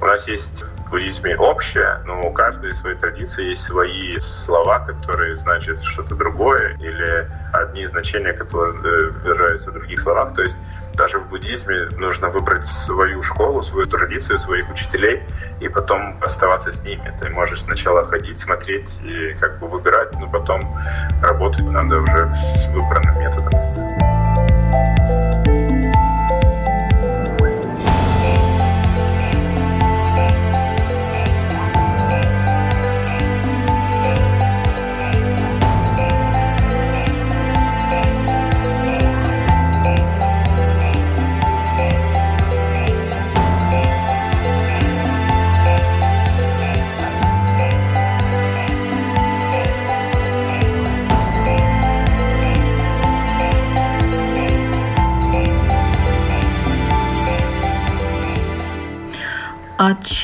у 0.00 0.06
нас 0.06 0.26
есть 0.28 0.62
в 0.62 0.90
буддизме 0.90 1.36
общее, 1.36 2.00
но 2.06 2.22
у 2.22 2.32
каждой 2.32 2.74
своей 2.74 2.96
традиции 2.96 3.50
есть 3.50 3.62
свои 3.62 4.18
слова, 4.18 4.80
которые 4.80 5.36
значат 5.36 5.82
что-то 5.82 6.14
другое, 6.14 6.76
или 6.80 7.30
одни 7.52 7.86
значения, 7.86 8.32
которые 8.32 9.10
выражаются 9.10 9.70
в 9.70 9.74
других 9.74 10.00
словах. 10.00 10.34
То 10.34 10.42
есть 10.42 10.56
даже 11.00 11.18
в 11.18 11.28
буддизме 11.28 11.88
нужно 11.96 12.28
выбрать 12.28 12.66
свою 12.66 13.22
школу, 13.22 13.62
свою 13.62 13.86
традицию, 13.86 14.38
своих 14.38 14.70
учителей, 14.70 15.22
и 15.58 15.68
потом 15.68 16.18
оставаться 16.20 16.74
с 16.74 16.82
ними. 16.82 17.10
Ты 17.18 17.30
можешь 17.30 17.62
сначала 17.62 18.04
ходить, 18.04 18.38
смотреть 18.38 18.90
и 19.02 19.34
как 19.40 19.58
бы 19.60 19.66
выбирать, 19.66 20.12
но 20.20 20.28
потом 20.28 20.60
работать 21.22 21.64
надо 21.64 22.00
уже 22.00 22.30
с 22.34 22.66
выбранным 22.74 23.18
методом. 23.18 24.99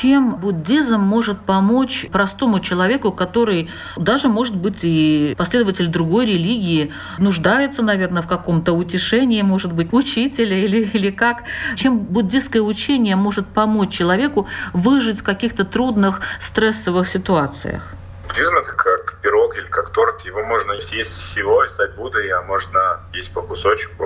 Чем 0.01 0.35
буддизм 0.35 0.99
может 0.99 1.39
помочь 1.39 2.05
простому 2.11 2.59
человеку, 2.59 3.11
который 3.11 3.69
даже, 3.95 4.27
может 4.27 4.55
быть, 4.55 4.79
и 4.83 5.33
последователь 5.37 5.87
другой 5.87 6.27
религии, 6.27 6.91
нуждается, 7.17 7.81
наверное, 7.81 8.21
в 8.21 8.27
каком-то 8.27 8.73
утешении, 8.73 9.41
может 9.41 9.73
быть, 9.73 9.91
учителя 9.93 10.55
или, 10.55 10.83
или 10.93 11.09
как? 11.09 11.43
Чем 11.75 11.97
буддистское 11.97 12.61
учение 12.61 13.15
может 13.15 13.47
помочь 13.47 13.89
человеку 13.89 14.47
выжить 14.73 15.21
в 15.21 15.23
каких-то 15.23 15.65
трудных, 15.65 16.21
стрессовых 16.39 17.07
ситуациях? 17.07 17.93
Буддизм— 18.27 18.53
как 18.77 19.06
пирог 19.27 19.57
или 19.57 19.67
как 19.67 19.89
торт. 19.89 20.21
Его 20.21 20.41
можно 20.43 20.79
съесть 20.79 21.17
всего 21.17 21.65
и 21.65 21.67
стать 21.67 21.95
Буддой, 21.95 22.29
а 22.29 22.41
можно 22.43 22.99
есть 23.13 23.33
по 23.33 23.41
кусочку 23.41 24.05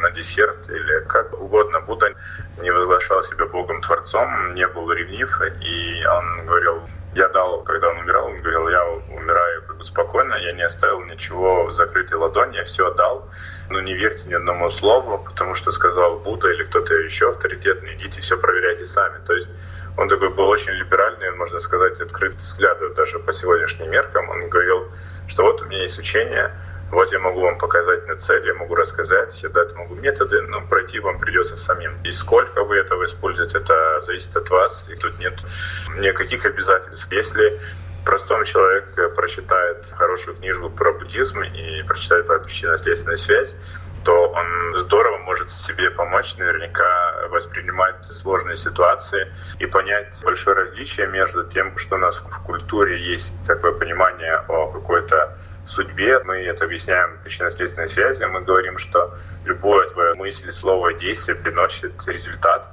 на 0.00 0.10
десерт 0.12 0.70
или 0.70 1.04
как 1.08 1.38
угодно. 1.38 1.80
Будда 1.80 2.14
не 2.58 2.70
возглашал 2.70 3.22
себя 3.22 3.44
Богом-творцом, 3.44 4.54
не 4.54 4.66
был 4.68 4.90
ревнив, 4.90 5.40
и 5.60 6.06
он 6.06 6.46
говорил, 6.46 6.80
я 7.14 7.28
дал, 7.28 7.62
когда 7.64 7.88
он 7.88 7.98
умирал, 7.98 8.26
он 8.28 8.38
говорил, 8.38 8.68
я 8.70 8.84
умираю 8.86 9.62
как 9.66 9.76
бы 9.76 9.84
спокойно, 9.84 10.36
я 10.36 10.52
не 10.52 10.62
оставил 10.62 11.02
ничего 11.04 11.66
в 11.66 11.72
закрытой 11.72 12.14
ладони, 12.14 12.56
я 12.56 12.64
все 12.64 12.86
отдал. 12.86 13.28
Но 13.68 13.80
не 13.80 13.92
верьте 13.92 14.26
ни 14.26 14.34
одному 14.34 14.70
слову, 14.70 15.18
потому 15.18 15.54
что 15.54 15.70
сказал 15.72 16.18
Будда 16.20 16.48
или 16.48 16.64
кто-то 16.64 16.94
еще 16.94 17.28
авторитетный, 17.28 17.94
идите 17.96 18.22
все 18.22 18.38
проверяйте 18.38 18.86
сами. 18.86 19.22
То 19.26 19.34
есть 19.34 19.50
он 19.96 20.08
такой 20.08 20.30
был 20.30 20.48
очень 20.48 20.72
либеральный, 20.72 21.30
можно 21.32 21.58
сказать, 21.60 22.00
открыт 22.00 22.34
взгляды 22.36 22.88
даже 22.90 23.18
по 23.18 23.32
сегодняшним 23.32 23.90
меркам. 23.90 24.28
Он 24.30 24.48
говорил, 24.48 24.88
что 25.28 25.42
вот 25.44 25.62
у 25.62 25.66
меня 25.66 25.82
есть 25.82 25.98
учение, 25.98 26.50
вот 26.90 27.10
я 27.10 27.18
могу 27.18 27.40
вам 27.40 27.56
показать 27.56 28.06
на 28.06 28.16
цель, 28.16 28.46
я 28.46 28.54
могу 28.54 28.74
рассказать, 28.74 29.42
я 29.42 29.48
дать 29.48 29.74
могу 29.74 29.94
методы, 29.94 30.42
но 30.42 30.60
пройти 30.60 30.98
вам 30.98 31.18
придется 31.18 31.56
самим. 31.56 31.94
И 32.04 32.12
сколько 32.12 32.64
вы 32.64 32.76
этого 32.76 33.06
используете, 33.06 33.58
это 33.58 34.02
зависит 34.02 34.36
от 34.36 34.50
вас, 34.50 34.84
и 34.90 34.94
тут 34.96 35.18
нет 35.18 35.34
никаких 35.98 36.44
обязательств. 36.44 37.06
Если 37.10 37.58
простой 38.04 38.44
человек 38.44 39.14
прочитает 39.14 39.86
хорошую 39.96 40.36
книжку 40.36 40.68
про 40.68 40.92
буддизм 40.92 41.40
и 41.42 41.82
прочитает 41.84 42.26
про 42.26 42.40
причинно-следственную 42.40 43.16
связь, 43.16 43.54
он 44.32 44.76
здорово 44.78 45.18
может 45.18 45.50
себе 45.50 45.90
помочь, 45.90 46.36
наверняка 46.36 47.28
воспринимать 47.28 48.04
сложные 48.04 48.56
ситуации 48.56 49.32
и 49.58 49.66
понять 49.66 50.14
большое 50.22 50.56
различие 50.56 51.06
между 51.06 51.44
тем, 51.44 51.76
что 51.78 51.96
у 51.96 51.98
нас 51.98 52.16
в 52.16 52.42
культуре 52.44 53.00
есть 53.00 53.32
такое 53.46 53.72
понимание 53.72 54.36
о 54.48 54.70
какой-то 54.72 55.36
судьбе. 55.66 56.18
Мы 56.24 56.36
это 56.44 56.64
объясняем 56.64 57.18
причинно-следственной 57.22 57.88
связи. 57.88 58.24
Мы 58.24 58.40
говорим, 58.42 58.78
что 58.78 59.14
любое 59.44 59.88
твое 59.88 60.14
мысль, 60.14 60.50
слово, 60.50 60.94
действие 60.94 61.36
приносит 61.36 61.92
результат. 62.06 62.68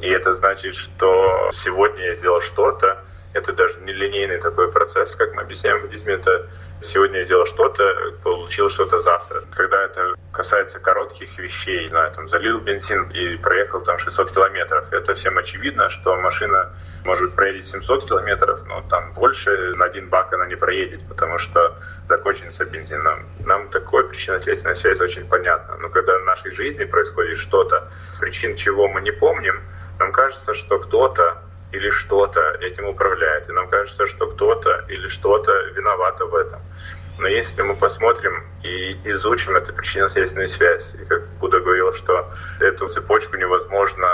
И 0.00 0.08
это 0.08 0.32
значит, 0.32 0.74
что 0.74 1.50
сегодня 1.52 2.06
я 2.06 2.14
сделал 2.14 2.40
что-то, 2.40 3.04
это 3.34 3.52
даже 3.52 3.80
не 3.80 3.92
линейный 3.92 4.38
такой 4.38 4.70
процесс, 4.70 5.14
как 5.16 5.34
мы 5.34 5.42
объясняем 5.42 5.78
в 5.78 5.82
буддизме, 5.82 6.14
это 6.14 6.48
сегодня 6.82 7.18
я 7.18 7.24
сделал 7.24 7.46
что-то, 7.46 8.14
получил 8.22 8.70
что-то 8.70 9.00
завтра. 9.00 9.42
Когда 9.54 9.84
это 9.84 10.14
касается 10.32 10.78
коротких 10.78 11.38
вещей, 11.38 11.88
знаю, 11.88 12.12
там 12.12 12.28
залил 12.28 12.60
бензин 12.60 13.10
и 13.10 13.36
проехал 13.36 13.80
там 13.80 13.98
600 13.98 14.30
километров, 14.32 14.92
это 14.92 15.14
всем 15.14 15.38
очевидно, 15.38 15.88
что 15.88 16.14
машина 16.16 16.72
может 17.04 17.34
проедет 17.34 17.66
700 17.66 18.06
километров, 18.06 18.64
но 18.66 18.82
там 18.88 19.12
больше 19.14 19.74
на 19.76 19.86
один 19.86 20.08
бак 20.08 20.32
она 20.32 20.46
не 20.46 20.56
проедет, 20.56 21.06
потому 21.08 21.38
что 21.38 21.76
закончится 22.08 22.64
бензин. 22.64 23.02
Нам, 23.44 23.68
такой 23.70 24.08
причинно-следственная 24.08 24.74
связь 24.74 25.00
очень 25.00 25.28
понятна. 25.28 25.76
Но 25.78 25.88
когда 25.88 26.18
в 26.18 26.24
нашей 26.24 26.52
жизни 26.52 26.84
происходит 26.84 27.36
что-то, 27.36 27.90
причин 28.20 28.56
чего 28.56 28.88
мы 28.88 29.00
не 29.00 29.10
помним, 29.10 29.60
нам 29.98 30.12
кажется, 30.12 30.54
что 30.54 30.78
кто-то 30.78 31.42
или 31.72 31.90
что-то 31.90 32.40
этим 32.60 32.86
управляет. 32.88 33.48
И 33.48 33.52
нам 33.52 33.68
кажется, 33.68 34.06
что 34.06 34.26
кто-то 34.26 34.84
или 34.88 35.08
что-то 35.08 35.52
виновато 35.76 36.26
в 36.26 36.34
этом. 36.34 36.60
Но 37.18 37.26
если 37.26 37.62
мы 37.62 37.74
посмотрим 37.74 38.44
и 38.62 38.92
изучим 39.04 39.56
эту 39.56 39.72
причинно-следственную 39.72 40.48
связь, 40.48 40.94
и 40.94 41.04
как 41.04 41.26
Будда 41.40 41.58
говорил, 41.58 41.92
что 41.92 42.30
эту 42.60 42.88
цепочку 42.88 43.36
невозможно 43.36 44.06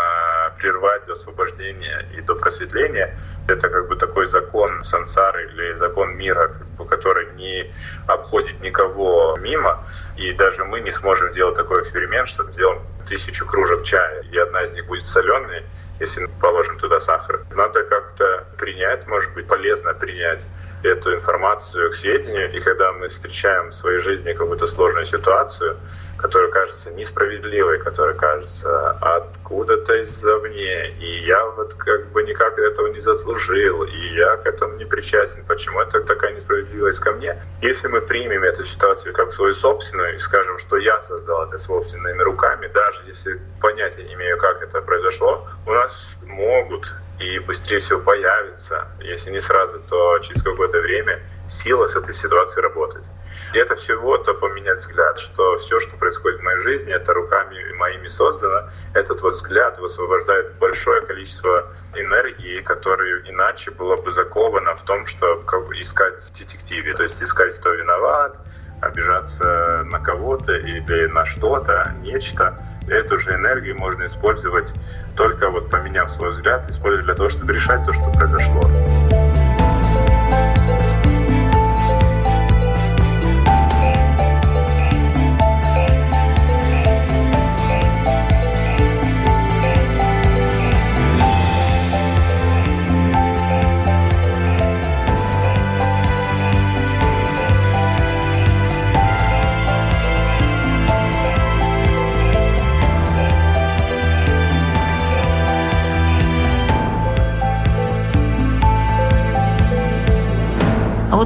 прервать 0.59 1.05
до 1.05 1.13
освобождения 1.13 2.07
и 2.17 2.23
до 2.23 2.35
просветления, 2.35 3.15
это 3.47 3.69
как 3.69 3.89
бы 3.89 3.97
такой 3.97 4.27
закон 4.27 4.85
сансары 4.85 5.51
или 5.51 5.75
закон 5.75 6.17
мира, 6.17 6.55
который 6.89 7.31
не 7.35 7.71
обходит 8.07 8.61
никого 8.61 9.37
мимо, 9.39 9.85
и 10.17 10.33
даже 10.33 10.65
мы 10.65 10.81
не 10.81 10.91
сможем 10.91 11.31
сделать 11.33 11.57
такой 11.57 11.83
эксперимент, 11.83 12.29
что 12.29 12.51
сделаем 12.53 12.81
тысячу 13.07 13.47
кружек 13.47 13.85
чая, 13.85 14.23
и 14.23 14.39
одна 14.39 14.63
из 14.63 14.73
них 14.73 14.87
будет 14.87 15.07
соленой, 15.07 15.63
если 16.01 16.27
положим 16.41 16.79
туда 16.79 17.01
сахар. 17.01 17.43
Надо 17.55 17.85
как-то 17.85 18.47
принять, 18.59 19.07
может 19.07 19.33
быть, 19.35 19.47
полезно 19.47 19.93
принять 19.93 20.47
эту 20.85 21.15
информацию 21.15 21.91
к 21.91 21.95
сведению, 21.95 22.53
и 22.53 22.61
когда 22.61 22.93
мы 22.93 23.09
встречаем 23.09 23.71
в 23.71 23.75
своей 23.75 23.99
жизни 23.99 24.33
какую-то 24.33 24.67
сложную 24.67 25.05
ситуацию, 25.05 25.77
которая 26.17 26.51
кажется 26.51 26.91
несправедливой, 26.91 27.79
которая 27.79 28.15
кажется 28.15 28.91
откуда-то 29.01 30.01
извне, 30.01 30.91
и 31.01 31.25
я 31.27 31.45
вот 31.47 31.75
как 31.75 32.07
бы 32.13 32.23
никак 32.23 32.59
этого 32.59 32.87
не 32.89 33.01
заслужил, 33.01 33.85
и 33.85 34.15
я 34.15 34.37
к 34.37 34.47
этому 34.47 34.77
не 34.77 34.85
причастен, 34.85 35.45
почему 35.47 35.81
это 35.81 36.01
такая 36.03 36.35
несправедливость 36.35 37.01
ко 37.01 37.13
мне. 37.13 37.37
Если 37.61 37.89
мы 37.89 38.01
примем 38.01 38.43
эту 38.43 38.65
ситуацию 38.65 39.13
как 39.13 39.33
свою 39.33 39.55
собственную 39.55 40.15
и 40.15 40.19
скажем, 40.19 40.59
что 40.59 40.77
я 40.77 41.01
создал 41.03 41.47
это 41.47 41.59
собственными 41.59 42.23
руками, 42.23 42.69
даже 42.69 43.03
если 43.07 43.41
понятия 43.61 44.05
не 44.05 44.15
имею, 44.15 44.39
как 44.39 44.63
это 44.63 44.81
произошло, 44.81 45.47
у 45.67 45.73
нас 45.73 45.93
могут 46.23 46.91
и 47.19 47.39
быстрее 47.39 47.79
всего 47.79 48.01
появится, 48.01 48.89
если 49.01 49.31
не 49.31 49.41
сразу, 49.41 49.81
то 49.89 50.19
через 50.19 50.43
какое-то 50.43 50.81
время 50.81 51.21
сила 51.49 51.87
с 51.87 51.97
этой 51.97 52.15
ситуацией 52.15 52.63
работать. 52.63 53.05
И 53.53 53.59
это 53.59 53.77
всего-то 53.77 54.35
поменять 54.35 54.79
взгляд, 54.79 55.19
что 55.19 55.57
все, 55.59 55.79
что 55.79 55.97
происходит 55.97 56.41
в 56.41 56.43
моей 56.43 56.59
жизни, 56.59 56.93
это 56.93 57.15
руками 57.15 57.73
моими 57.75 58.09
создано. 58.09 58.69
Этот 58.95 59.23
вот 59.23 59.35
взгляд 59.35 59.79
высвобождает 59.79 60.55
большое 60.55 61.03
количество 61.03 61.69
энергии, 61.95 62.61
которая 62.63 63.23
иначе 63.27 63.71
была 63.71 63.97
бы 63.97 64.11
закована 64.11 64.75
в 64.75 64.83
том, 64.83 65.07
что 65.07 65.41
искать 65.75 66.15
детективе, 66.37 66.95
то 66.95 67.05
есть 67.05 67.23
искать, 67.23 67.57
кто 67.61 67.73
виноват, 67.73 68.37
обижаться 68.83 69.85
на 69.85 70.01
кого-то 70.01 70.53
или 70.53 71.07
на 71.07 71.25
что-то, 71.25 71.95
нечто. 72.03 72.59
Эту 72.89 73.19
же 73.19 73.31
энергию 73.31 73.79
можно 73.79 74.07
использовать 74.07 74.73
только 75.17 75.49
вот 75.49 75.71
поменяв 75.71 76.11
свой 76.11 76.31
взгляд, 76.31 76.69
использовать 76.69 77.07
для 77.07 77.15
того, 77.15 77.29
чтобы 77.29 77.53
решать 77.53 77.85
то, 77.87 77.93
что 77.93 78.11
произошло. 78.13 78.63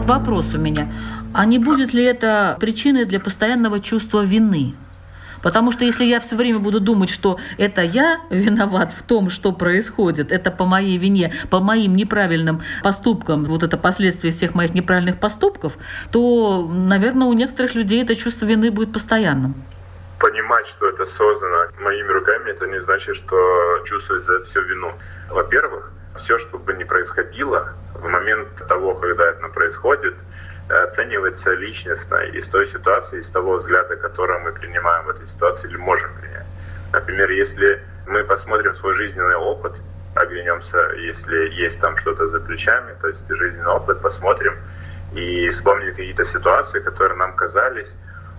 Вопрос 0.09 0.55
у 0.55 0.59
меня. 0.59 0.89
А 1.35 1.45
не 1.45 1.59
будет 1.59 1.93
ли 1.93 2.03
это 2.03 2.57
причиной 2.59 3.05
для 3.05 3.21
постоянного 3.21 3.79
чувства 3.79 4.25
вины? 4.25 4.75
Потому 5.43 5.71
что 5.71 5.85
если 5.85 6.05
я 6.05 6.19
все 6.19 6.35
время 6.35 6.59
буду 6.59 6.81
думать, 6.81 7.11
что 7.11 7.39
это 7.59 7.83
я 7.83 8.21
виноват 8.29 8.93
в 8.93 9.03
том, 9.05 9.31
что 9.31 9.53
происходит, 9.53 10.33
это 10.33 10.51
по 10.51 10.65
моей 10.65 10.99
вине, 10.99 11.33
по 11.49 11.61
моим 11.61 11.95
неправильным 11.95 12.63
поступкам, 12.83 13.45
вот 13.45 13.63
это 13.63 13.77
последствия 13.77 14.31
всех 14.31 14.55
моих 14.55 14.75
неправильных 14.75 15.21
поступков, 15.21 15.75
то, 16.11 16.69
наверное, 16.69 17.29
у 17.29 17.33
некоторых 17.35 17.77
людей 17.77 18.03
это 18.03 18.17
чувство 18.17 18.47
вины 18.47 18.73
будет 18.73 18.93
постоянным. 18.93 19.55
Понимать, 20.19 20.67
что 20.67 20.89
это 20.89 21.07
создано 21.07 21.67
моими 21.81 22.09
руками, 22.09 22.51
это 22.51 22.67
не 22.67 22.81
значит, 22.81 23.15
что 23.15 23.37
чувствовать 23.85 24.25
за 24.25 24.35
это 24.35 24.45
всю 24.51 24.63
вину. 24.63 24.93
Во-первых, 25.31 25.93
все, 26.19 26.39
что 26.39 26.59
бы 26.59 26.75
ни 26.75 26.85
происходило, 26.85 27.75
в 27.95 28.07
момент 28.07 28.49
того, 28.69 28.95
когда 28.95 29.31
это 29.31 29.49
происходит, 29.49 30.15
оценивается 30.69 31.53
личностно 31.53 32.17
из 32.17 32.49
той 32.49 32.67
ситуации, 32.67 33.21
из 33.21 33.31
того 33.31 33.57
взгляда, 33.57 33.97
который 33.97 34.39
мы 34.41 34.53
принимаем 34.53 35.07
в 35.07 35.11
этой 35.11 35.27
ситуации 35.27 35.69
или 35.69 35.77
можем 35.77 36.15
принять. 36.15 36.47
Например, 36.93 37.31
если 37.31 37.83
мы 38.07 38.25
посмотрим 38.25 38.75
свой 38.75 38.93
жизненный 38.93 39.37
опыт, 39.37 39.77
оглянемся, 40.15 40.91
если 40.97 41.49
есть 41.51 41.81
там 41.81 41.97
что-то 41.97 42.27
за 42.29 42.41
плечами, 42.41 42.95
то 43.01 43.09
есть 43.09 43.23
жизненный 43.29 43.71
опыт, 43.71 44.01
посмотрим 44.01 44.57
и 45.15 45.49
вспомним 45.51 45.91
какие-то 45.91 46.25
ситуации, 46.25 46.81
которые 46.81 47.17
нам 47.17 47.35
казались, 47.35 47.97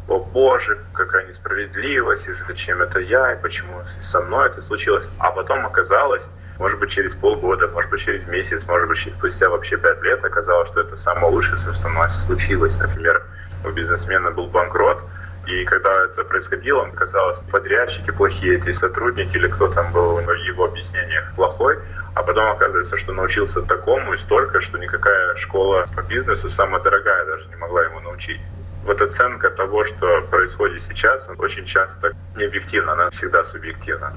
о 0.08 0.20
боже, 0.20 0.80
какая 0.94 1.28
несправедливость, 1.28 2.28
и 2.28 2.34
зачем 2.34 2.82
это 2.82 3.00
я, 3.00 3.34
и 3.34 3.42
почему 3.42 3.82
со 4.02 4.22
мной 4.22 4.50
это 4.50 4.62
случилось. 4.62 5.08
А 5.20 5.32
потом 5.32 5.66
оказалось, 5.66 6.28
может 6.60 6.78
быть, 6.78 6.92
через 6.92 7.16
полгода, 7.16 7.68
может 7.70 7.90
быть, 7.90 8.02
через 8.02 8.28
месяц, 8.28 8.68
может 8.68 8.88
быть, 8.90 8.98
спустя 8.98 9.50
вообще 9.50 9.78
пять 9.78 10.02
лет 10.04 10.24
оказалось, 10.24 10.68
что 10.68 10.82
это 10.82 10.96
самое 10.98 11.32
лучшее, 11.32 11.58
что 11.58 11.74
со 11.74 11.88
мной 11.88 12.10
случилось. 12.10 12.78
Например, 12.78 13.24
у 13.66 13.72
бизнесмена 13.72 14.30
был 14.32 14.48
банкрот, 14.48 15.02
и 15.48 15.64
когда 15.64 16.04
это 16.04 16.24
происходило, 16.26 16.82
он 16.82 16.92
казалось, 16.92 17.40
подрядчики 17.50 18.12
плохие, 18.12 18.58
эти 18.58 18.74
сотрудники 18.74 19.38
или 19.38 19.48
кто 19.48 19.70
там 19.70 19.92
был 19.94 20.20
в 20.20 20.32
его 20.34 20.66
объяснениях 20.66 21.34
плохой, 21.36 21.80
а 22.14 22.24
потом 22.24 22.52
оказывается, 22.52 22.98
что 22.98 23.14
научился 23.14 23.62
такому 23.62 24.14
и 24.14 24.18
столько, 24.18 24.60
что 24.60 24.78
никакая 24.78 25.36
школа 25.38 25.86
по 25.96 26.02
бизнесу, 26.02 26.50
самая 26.50 26.82
дорогая, 26.84 27.26
даже 27.26 27.48
не 27.48 27.56
могла 27.56 27.84
ему 27.84 28.02
научить. 28.02 28.42
Вот 28.84 29.02
оценка 29.02 29.50
того, 29.50 29.84
что 29.86 30.22
происходит 30.30 30.82
сейчас, 30.82 31.30
очень 31.38 31.66
часто 31.66 32.12
не 32.36 32.46
объективна, 32.46 32.94
она 32.94 33.10
всегда 33.10 33.44
субъективна. 33.44 34.14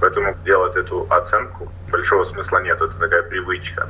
Поэтому 0.00 0.36
делать 0.44 0.76
эту 0.76 1.06
оценку 1.10 1.72
большого 1.90 2.24
смысла 2.24 2.58
нет, 2.58 2.80
это 2.80 2.98
такая 2.98 3.22
привычка. 3.22 3.88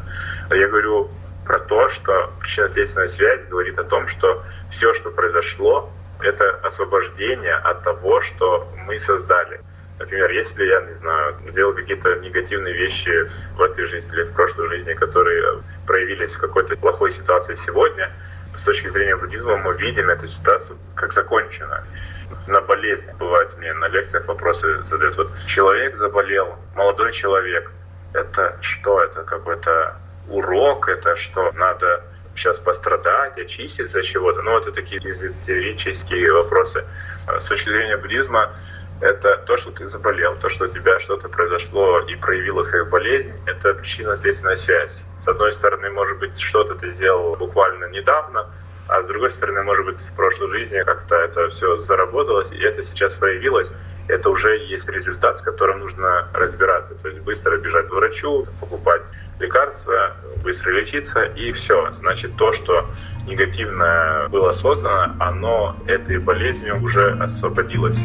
Я 0.50 0.68
говорю 0.68 1.11
про 1.44 1.59
то, 1.61 1.88
что 1.88 2.32
причинно-следственная 2.40 3.09
связь 3.09 3.44
говорит 3.44 3.78
о 3.78 3.84
том, 3.84 4.07
что 4.09 4.44
все, 4.70 4.92
что 4.94 5.11
произошло, 5.11 5.90
это 6.20 6.50
освобождение 6.62 7.54
от 7.54 7.82
того, 7.82 8.20
что 8.20 8.68
мы 8.86 8.98
создали. 8.98 9.61
Например, 9.98 10.30
если 10.30 10.64
я, 10.64 10.80
не 10.82 10.94
знаю, 10.94 11.36
сделал 11.48 11.72
какие-то 11.72 12.16
негативные 12.16 12.74
вещи 12.74 13.26
в 13.54 13.62
этой 13.62 13.86
жизни 13.86 14.12
или 14.12 14.24
в 14.24 14.32
прошлой 14.32 14.68
жизни, 14.68 14.92
которые 14.92 15.62
проявились 15.86 16.32
в 16.32 16.38
какой-то 16.38 16.76
плохой 16.76 17.12
ситуации 17.12 17.54
сегодня, 17.54 18.12
с 18.57 18.62
точки 18.62 18.88
зрения 18.88 19.16
буддизма 19.16 19.57
мы 19.57 19.74
видим 19.74 20.09
эту 20.11 20.28
ситуацию 20.28 20.76
как 20.94 21.12
законченную 21.12 21.82
на 22.47 22.61
болезнь. 22.61 23.07
Бывает 23.18 23.57
мне 23.59 23.72
на 23.74 23.89
лекциях 23.89 24.27
вопросы 24.27 24.83
задают. 24.85 25.16
Вот 25.16 25.31
человек 25.47 25.97
заболел, 25.97 26.57
молодой 26.74 27.12
человек. 27.12 27.70
Это 28.12 28.57
что? 28.61 29.01
Это 29.01 29.22
какой-то 29.24 29.97
урок? 30.29 30.89
Это 30.89 31.16
что? 31.16 31.53
Надо 31.53 32.03
сейчас 32.35 32.59
пострадать, 32.59 33.39
очиститься 33.39 33.99
от 33.99 34.05
чего-то? 34.05 34.43
Ну, 34.43 34.59
это 34.59 34.72
такие 34.72 35.01
эзотерические 35.03 36.33
вопросы. 36.33 36.85
С 37.27 37.45
точки 37.45 37.68
зрения 37.68 37.97
буддизма, 37.97 38.53
это 39.01 39.37
то, 39.39 39.57
что 39.57 39.70
ты 39.72 39.87
заболел, 39.89 40.37
то, 40.37 40.49
что 40.49 40.64
у 40.64 40.68
тебя 40.68 40.99
что-то 41.01 41.29
произошло 41.29 42.01
и 42.01 42.14
проявилось 42.16 42.68
как 42.68 42.89
болезнь, 42.89 43.33
это 43.47 43.74
причинно-следственная 43.74 44.57
связь. 44.57 45.03
С 45.22 45.29
одной 45.29 45.53
стороны, 45.53 45.91
может 45.91 46.18
быть, 46.18 46.39
что-то 46.41 46.74
ты 46.77 46.91
сделал 46.93 47.37
буквально 47.37 47.87
недавно, 47.87 48.47
а 48.89 49.03
с 49.03 49.07
другой 49.07 49.30
стороны, 49.30 49.62
может 49.62 49.84
быть, 49.84 50.01
в 50.01 50.12
прошлой 50.14 50.51
жизни 50.51 50.80
как-то 50.82 51.16
это 51.16 51.49
все 51.49 51.76
заработалось, 51.78 52.51
и 52.53 52.59
это 52.59 52.82
сейчас 52.82 53.12
проявилось. 53.14 53.72
Это 54.09 54.30
уже 54.30 54.59
есть 54.59 54.89
результат, 54.89 55.39
с 55.39 55.43
которым 55.43 55.80
нужно 55.80 56.28
разбираться. 56.32 56.95
То 56.95 57.09
есть 57.09 57.20
быстро 57.20 57.57
бежать 57.57 57.89
к 57.89 57.93
врачу, 57.93 58.47
покупать 58.61 59.03
лекарства, 59.41 60.12
быстро 60.43 60.70
лечиться, 60.70 61.24
и 61.24 61.51
все. 61.53 61.93
Значит, 61.99 62.37
то, 62.37 62.53
что 62.53 62.87
негативно 63.26 64.28
было 64.30 64.53
создано, 64.53 65.14
оно 65.18 65.76
этой 65.87 66.18
болезнью 66.18 66.80
уже 66.82 67.12
освободилось. 67.20 67.99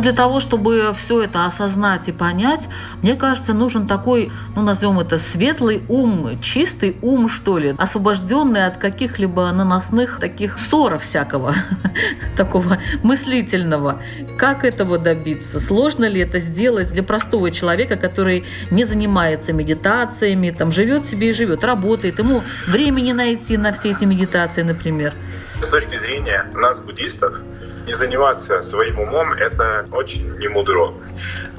Для 0.00 0.12
того, 0.12 0.40
чтобы 0.40 0.92
все 0.96 1.24
это 1.24 1.44
осознать 1.44 2.08
и 2.08 2.12
понять, 2.12 2.68
мне 3.02 3.16
кажется, 3.16 3.52
нужен 3.52 3.86
такой, 3.86 4.32
ну, 4.56 4.62
назовем 4.62 4.98
это 4.98 5.18
светлый 5.18 5.82
ум, 5.88 6.40
чистый 6.40 6.96
ум, 7.02 7.28
что 7.28 7.58
ли, 7.58 7.74
освобожденный 7.76 8.64
от 8.64 8.78
каких-либо 8.78 9.52
наносных 9.52 10.18
таких 10.18 10.58
ссоров 10.58 11.04
всякого, 11.04 11.54
такого 12.38 12.78
мыслительного. 13.02 14.00
Как 14.38 14.64
этого 14.64 14.98
добиться? 14.98 15.60
Сложно 15.60 16.06
ли 16.06 16.20
это 16.20 16.38
сделать 16.38 16.90
для 16.92 17.02
простого 17.02 17.50
человека, 17.50 17.96
который 17.96 18.46
не 18.70 18.84
занимается 18.84 19.52
медитациями, 19.52 20.50
там, 20.50 20.72
живет 20.72 21.04
себе 21.04 21.28
и 21.28 21.32
живет, 21.34 21.62
работает, 21.62 22.18
ему 22.18 22.42
времени 22.66 23.12
найти 23.12 23.58
на 23.58 23.74
все 23.74 23.90
эти 23.90 24.06
медитации, 24.06 24.62
например? 24.62 25.12
С 25.60 25.66
точки 25.66 25.98
зрения 25.98 26.46
нас, 26.54 26.80
буддистов, 26.80 27.42
не 27.90 27.96
заниматься 27.96 28.62
своим 28.62 29.00
умом– 29.00 29.32
это 29.46 29.84
очень 29.90 30.38
не 30.38 30.46
мудро. 30.46 30.94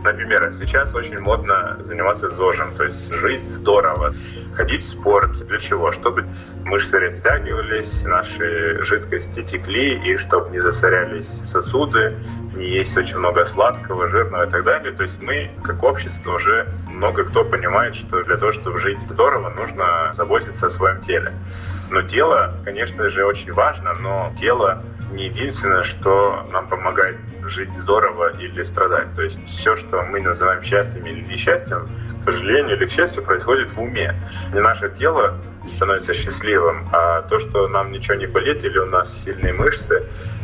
Например, 0.01 0.49
сейчас 0.53 0.95
очень 0.95 1.19
модно 1.19 1.77
заниматься 1.81 2.29
ЗОЖем, 2.29 2.73
то 2.77 2.85
есть 2.85 3.13
жить 3.13 3.43
здорово, 3.43 4.13
ходить 4.53 4.83
в 4.83 4.89
спорт. 4.89 5.45
Для 5.47 5.59
чего? 5.59 5.91
Чтобы 5.91 6.25
мышцы 6.63 6.97
растягивались, 6.99 8.03
наши 8.05 8.81
жидкости 8.81 9.43
текли, 9.43 9.99
и 10.05 10.15
чтобы 10.15 10.51
не 10.51 10.59
засорялись 10.59 11.27
сосуды, 11.45 12.15
не 12.55 12.65
есть 12.65 12.95
очень 12.97 13.17
много 13.17 13.43
сладкого, 13.43 14.07
жирного 14.07 14.45
и 14.45 14.49
так 14.49 14.63
далее. 14.63 14.93
То 14.93 15.03
есть 15.03 15.21
мы, 15.21 15.51
как 15.63 15.83
общество, 15.83 16.35
уже 16.35 16.65
много 16.87 17.25
кто 17.25 17.43
понимает, 17.43 17.93
что 17.93 18.23
для 18.23 18.37
того, 18.37 18.53
чтобы 18.53 18.79
жить 18.79 18.99
здорово, 19.09 19.49
нужно 19.49 20.13
заботиться 20.13 20.67
о 20.67 20.69
своем 20.69 21.01
теле. 21.01 21.33
Но 21.89 22.01
тело, 22.03 22.55
конечно 22.63 23.09
же, 23.09 23.25
очень 23.25 23.51
важно, 23.51 23.93
но 23.95 24.31
тело 24.39 24.81
не 25.11 25.25
единственное, 25.25 25.83
что 25.83 26.47
нам 26.51 26.67
помогает 26.67 27.17
жить 27.43 27.69
здорово 27.79 28.37
или 28.37 28.63
страдать. 28.63 29.13
То 29.13 29.23
есть 29.23 29.43
все, 29.45 29.75
что 29.75 30.01
мы 30.03 30.21
называем 30.21 30.63
счастьем 30.63 31.05
или 31.05 31.21
несчастьем, 31.21 31.87
к 32.21 32.23
сожалению 32.23 32.77
или 32.77 32.85
к 32.85 32.91
счастью, 32.91 33.23
происходит 33.23 33.71
в 33.71 33.79
уме. 33.79 34.15
Не 34.53 34.61
наше 34.61 34.89
тело 34.89 35.37
становится 35.67 36.13
счастливым, 36.13 36.87
а 36.91 37.21
то, 37.23 37.39
что 37.39 37.67
нам 37.67 37.91
ничего 37.91 38.15
не 38.15 38.27
болит 38.27 38.63
или 38.63 38.77
у 38.77 38.85
нас 38.85 39.23
сильные 39.23 39.53
мышцы, 39.53 40.03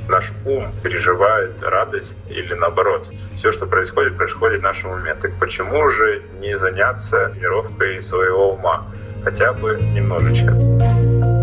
наш 0.09 0.31
ум 0.45 0.69
переживает 0.83 1.61
радость 1.61 2.15
или 2.29 2.53
наоборот. 2.53 3.09
Все, 3.35 3.51
что 3.51 3.67
происходит, 3.67 4.17
происходит 4.17 4.61
в 4.61 4.63
нашем 4.63 4.91
уме. 4.91 5.13
Так 5.15 5.31
почему 5.39 5.89
же 5.89 6.23
не 6.39 6.57
заняться 6.57 7.29
тренировкой 7.29 8.01
своего 8.01 8.53
ума? 8.53 8.85
Хотя 9.23 9.53
бы 9.53 9.79
немножечко. 9.81 11.36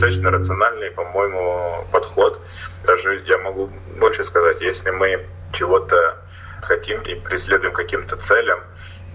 Достаточно 0.00 0.30
рациональный, 0.30 0.90
по-моему, 0.90 1.84
подход. 1.92 2.40
Даже 2.84 3.22
я 3.26 3.38
могу 3.38 3.70
больше 3.98 4.24
сказать, 4.24 4.60
если 4.62 4.90
мы 4.90 5.26
чего-то 5.52 6.16
хотим 6.62 7.02
и 7.02 7.14
преследуем 7.14 7.74
каким-то 7.74 8.16
целям, 8.16 8.60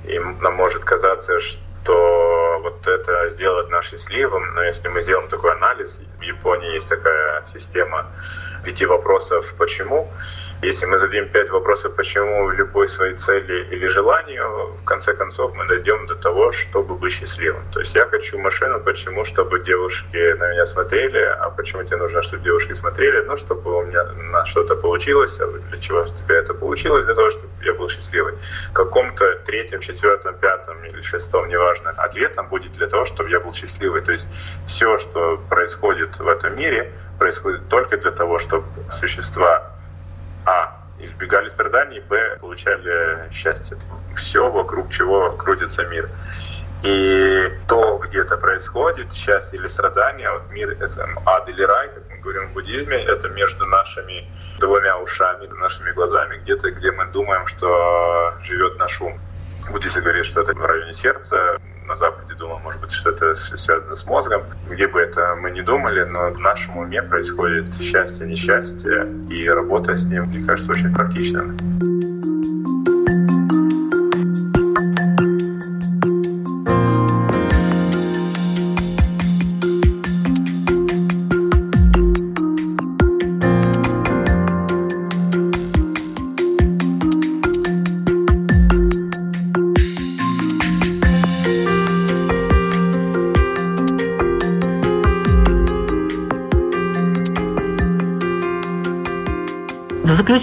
и 0.06 0.20
нам 0.20 0.54
может 0.54 0.84
казаться, 0.84 1.40
что 1.40 2.60
вот 2.62 2.88
это 2.88 3.30
сделает 3.32 3.70
нас 3.70 3.86
счастливым, 3.86 4.54
но 4.54 4.64
если 4.64 4.88
мы 4.88 5.02
сделаем 5.02 5.28
такой 5.28 5.54
анализ, 5.54 6.00
в 6.20 6.22
Японии 6.22 6.74
есть 6.74 6.90
такая 6.90 7.44
система 7.54 8.06
пяти 8.64 8.86
вопросов 8.86 9.56
«почему?», 9.58 10.12
если 10.62 10.86
мы 10.86 10.98
зададим 11.00 11.30
пять 11.30 11.50
вопросов, 11.50 11.96
почему 11.96 12.50
любой 12.50 12.88
своей 12.88 13.16
цели 13.16 13.68
или 13.72 13.86
желанию, 13.88 14.74
в 14.76 14.84
конце 14.84 15.14
концов 15.14 15.54
мы 15.54 15.68
дойдем 15.68 16.08
до 16.08 16.16
того, 16.16 16.52
чтобы 16.52 16.96
быть 16.96 17.14
счастливым. 17.14 17.64
То 17.72 17.82
есть 17.82 17.94
я 17.94 18.06
хочу 18.06 18.40
машину, 18.40 18.80
почему? 18.80 19.26
Чтобы 19.26 19.60
девушки 19.60 20.34
на 20.38 20.52
меня 20.52 20.66
смотрели. 20.66 21.20
А 21.20 21.50
почему 21.50 21.84
тебе 21.84 21.98
нужно, 21.98 22.22
чтобы 22.24 22.44
девушки 22.44 22.74
смотрели? 22.74 23.22
Ну, 23.26 23.36
чтобы 23.36 23.78
у 23.78 23.84
меня 23.84 24.04
на 24.32 24.46
что-то 24.46 24.76
получилось. 24.76 25.40
А 25.40 25.48
для 25.48 25.78
чего 25.78 26.02
у 26.02 26.06
тебя 26.06 26.38
это 26.38 26.54
получилось? 26.54 27.06
Для 27.06 27.16
того, 27.16 27.30
чтобы 27.30 27.50
я 27.64 27.74
был 27.74 27.90
счастливый. 27.90 28.34
В 28.72 28.74
каком-то 28.74 29.40
третьем, 29.46 29.82
четвертом, 29.82 30.36
пятом 30.36 30.84
или 30.86 31.02
шестом, 31.02 31.48
неважно, 31.48 31.92
ответом 31.98 32.48
будет 32.48 32.72
для 32.74 32.88
того, 32.88 33.06
чтобы 33.06 33.30
я 33.30 33.40
был 33.40 33.54
счастливый. 33.54 34.02
То 34.02 34.14
есть 34.14 34.26
все, 34.66 34.98
что 34.98 35.38
происходит 35.50 36.18
в 36.18 36.28
этом 36.28 36.56
мире, 36.56 36.92
происходит 37.20 37.68
только 37.70 37.98
для 37.98 38.12
того, 38.12 38.40
чтобы 38.40 38.66
существа. 39.00 39.75
Избегали 41.16 41.48
страданий, 41.48 42.02
Б. 42.02 42.38
Получали 42.42 43.32
счастье. 43.32 43.78
Все, 44.18 44.50
вокруг 44.50 44.92
чего 44.92 45.32
крутится 45.32 45.86
мир. 45.86 46.10
И 46.84 47.50
то, 47.68 47.98
где 48.00 48.20
это 48.20 48.36
происходит, 48.38 49.14
счастье 49.14 49.58
или 49.58 49.68
страдание, 49.68 50.30
вот 50.30 50.52
мир— 50.52 50.70
это 50.80 51.08
ад 51.26 51.48
или 51.48 51.64
рай, 51.64 51.88
как 51.88 52.04
мы 52.10 52.18
говорим 52.18 52.48
в 52.50 52.54
буддизме, 52.54 52.98
это 52.98 53.30
между 53.30 53.66
нашими 53.66 54.30
двумя 54.60 55.00
ушами, 55.00 55.48
нашими 55.48 55.92
глазами, 55.92 56.38
где-то, 56.38 56.70
где 56.72 56.92
мы 56.92 57.06
думаем, 57.06 57.48
что 57.48 58.34
живет 58.42 58.78
наш 58.78 59.02
ум. 59.02 59.18
Буддисты 59.72 60.02
говорят, 60.02 60.26
что 60.26 60.42
это 60.42 60.54
в 60.54 60.66
районе 60.66 60.94
сердца, 60.94 61.60
на 61.88 61.96
Западе 61.96 62.34
думал, 62.36 62.60
может 62.60 62.82
быть, 62.82 62.92
что 62.92 63.12
это 63.12 63.36
связано 63.36 63.96
с 63.96 64.06
мозгом. 64.06 64.44
Где 64.70 64.88
бы 64.88 65.00
это 65.00 65.36
мы 65.36 65.52
не 65.52 65.62
думали, 65.62 66.04
но 66.04 66.32
в 66.32 66.40
нашем 66.40 66.78
уме 66.78 67.02
происходит 67.02 67.66
счастье, 67.80 68.28
несчастье, 68.28 69.08
и 69.30 69.48
работа 69.50 69.94
с 69.94 70.06
ним, 70.06 70.26
мне 70.26 70.46
кажется, 70.46 70.72
очень 70.72 70.94
практичным. 70.94 71.58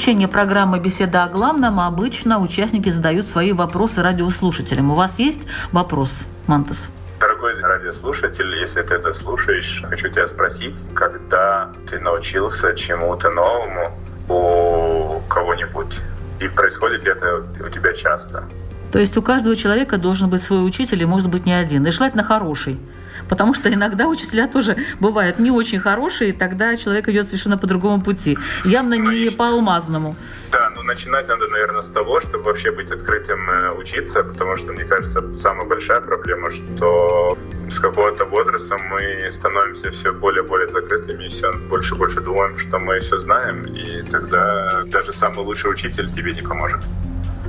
Заключение 0.03 0.27
программы 0.27 0.81
«Беседа 0.81 1.23
о 1.23 1.29
главном» 1.29 1.79
обычно 1.79 2.41
участники 2.41 2.89
задают 2.89 3.29
свои 3.29 3.53
вопросы 3.53 4.03
радиослушателям. 4.03 4.91
У 4.91 4.97
вас 4.97 5.21
есть 5.21 5.39
вопрос, 5.71 6.23
Мантас? 6.49 6.89
Дорогой 7.21 7.55
радиослушатель, 7.61 8.53
если 8.59 8.83
ты 8.83 8.95
это 8.95 9.13
слушаешь, 9.13 9.81
хочу 9.89 10.09
тебя 10.09 10.27
спросить, 10.27 10.75
когда 10.93 11.71
ты 11.89 12.01
научился 12.01 12.75
чему-то 12.75 13.31
новому 13.31 13.97
у 14.29 15.21
кого-нибудь? 15.29 16.01
И 16.41 16.49
происходит 16.49 17.05
ли 17.05 17.13
это 17.13 17.45
у 17.65 17.71
тебя 17.71 17.93
часто? 17.93 18.43
То 18.91 18.99
есть 18.99 19.17
у 19.17 19.23
каждого 19.23 19.55
человека 19.55 19.99
должен 19.99 20.29
быть 20.29 20.43
свой 20.43 20.67
учитель, 20.67 21.01
и 21.01 21.07
может 21.07 21.29
быть 21.29 21.47
не 21.47 21.53
один. 21.53 21.87
И 21.87 21.93
желательно 21.93 22.25
хороший. 22.25 22.81
Потому 23.29 23.55
что 23.55 23.73
иногда 23.73 24.09
учителя 24.09 24.49
тоже 24.49 24.77
бывают 25.01 25.39
не 25.39 25.51
очень 25.51 25.79
хорошие, 25.79 26.31
и 26.31 26.33
тогда 26.33 26.77
человек 26.77 27.09
идет 27.09 27.27
совершенно 27.27 27.59
по 27.59 27.67
другому 27.67 28.03
пути. 28.03 28.39
Явно 28.65 28.95
не 28.95 29.31
по 29.31 29.49
алмазному. 29.49 30.17
Да, 30.51 30.71
ну 30.75 30.83
начинать 30.83 31.29
надо, 31.29 31.49
наверное, 31.49 31.81
с 31.81 31.87
того, 31.87 32.21
чтобы 32.21 32.45
вообще 32.45 32.71
быть 32.71 32.91
открытым 32.91 33.49
э, 33.49 33.71
учиться, 33.75 34.23
потому 34.23 34.57
что, 34.57 34.73
мне 34.73 34.85
кажется, 34.85 35.23
самая 35.39 35.67
большая 35.67 36.01
проблема, 36.01 36.51
что 36.51 37.39
с 37.71 37.79
какого-то 37.79 38.27
возраста 38.27 38.77
мы 38.91 39.31
становимся 39.33 39.91
все 39.93 40.13
более 40.13 40.45
и 40.45 40.47
более 40.47 40.69
закрытыми, 40.69 41.25
и 41.25 41.29
все 41.29 41.53
больше 41.71 41.95
и 41.95 41.99
больше 41.99 42.21
думаем, 42.21 42.59
что 42.59 42.79
мы 42.79 43.01
все 43.01 43.19
знаем, 43.21 43.63
и 43.63 44.03
тогда 44.11 44.83
даже 44.87 45.13
самый 45.15 45.45
лучший 45.45 45.71
учитель 45.71 46.13
тебе 46.13 46.35
не 46.35 46.43
поможет. 46.43 46.81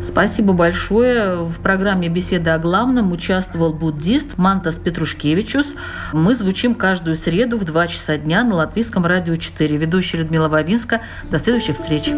Спасибо 0.03 0.53
большое. 0.53 1.45
В 1.45 1.59
программе 1.59 2.09
«Беседа 2.09 2.55
о 2.55 2.59
главном» 2.59 3.13
участвовал 3.13 3.73
буддист 3.73 4.37
Мантас 4.37 4.75
Петрушкевичус. 4.75 5.73
Мы 6.11 6.35
звучим 6.35 6.75
каждую 6.75 7.15
среду 7.15 7.57
в 7.57 7.63
2 7.63 7.87
часа 7.87 8.17
дня 8.17 8.43
на 8.43 8.55
Латвийском 8.55 9.05
радио 9.05 9.37
4. 9.37 9.77
Ведущая 9.77 10.17
Людмила 10.17 10.49
Вавинска. 10.49 11.01
До 11.31 11.39
следующих 11.39 11.77
встреч. 11.77 12.11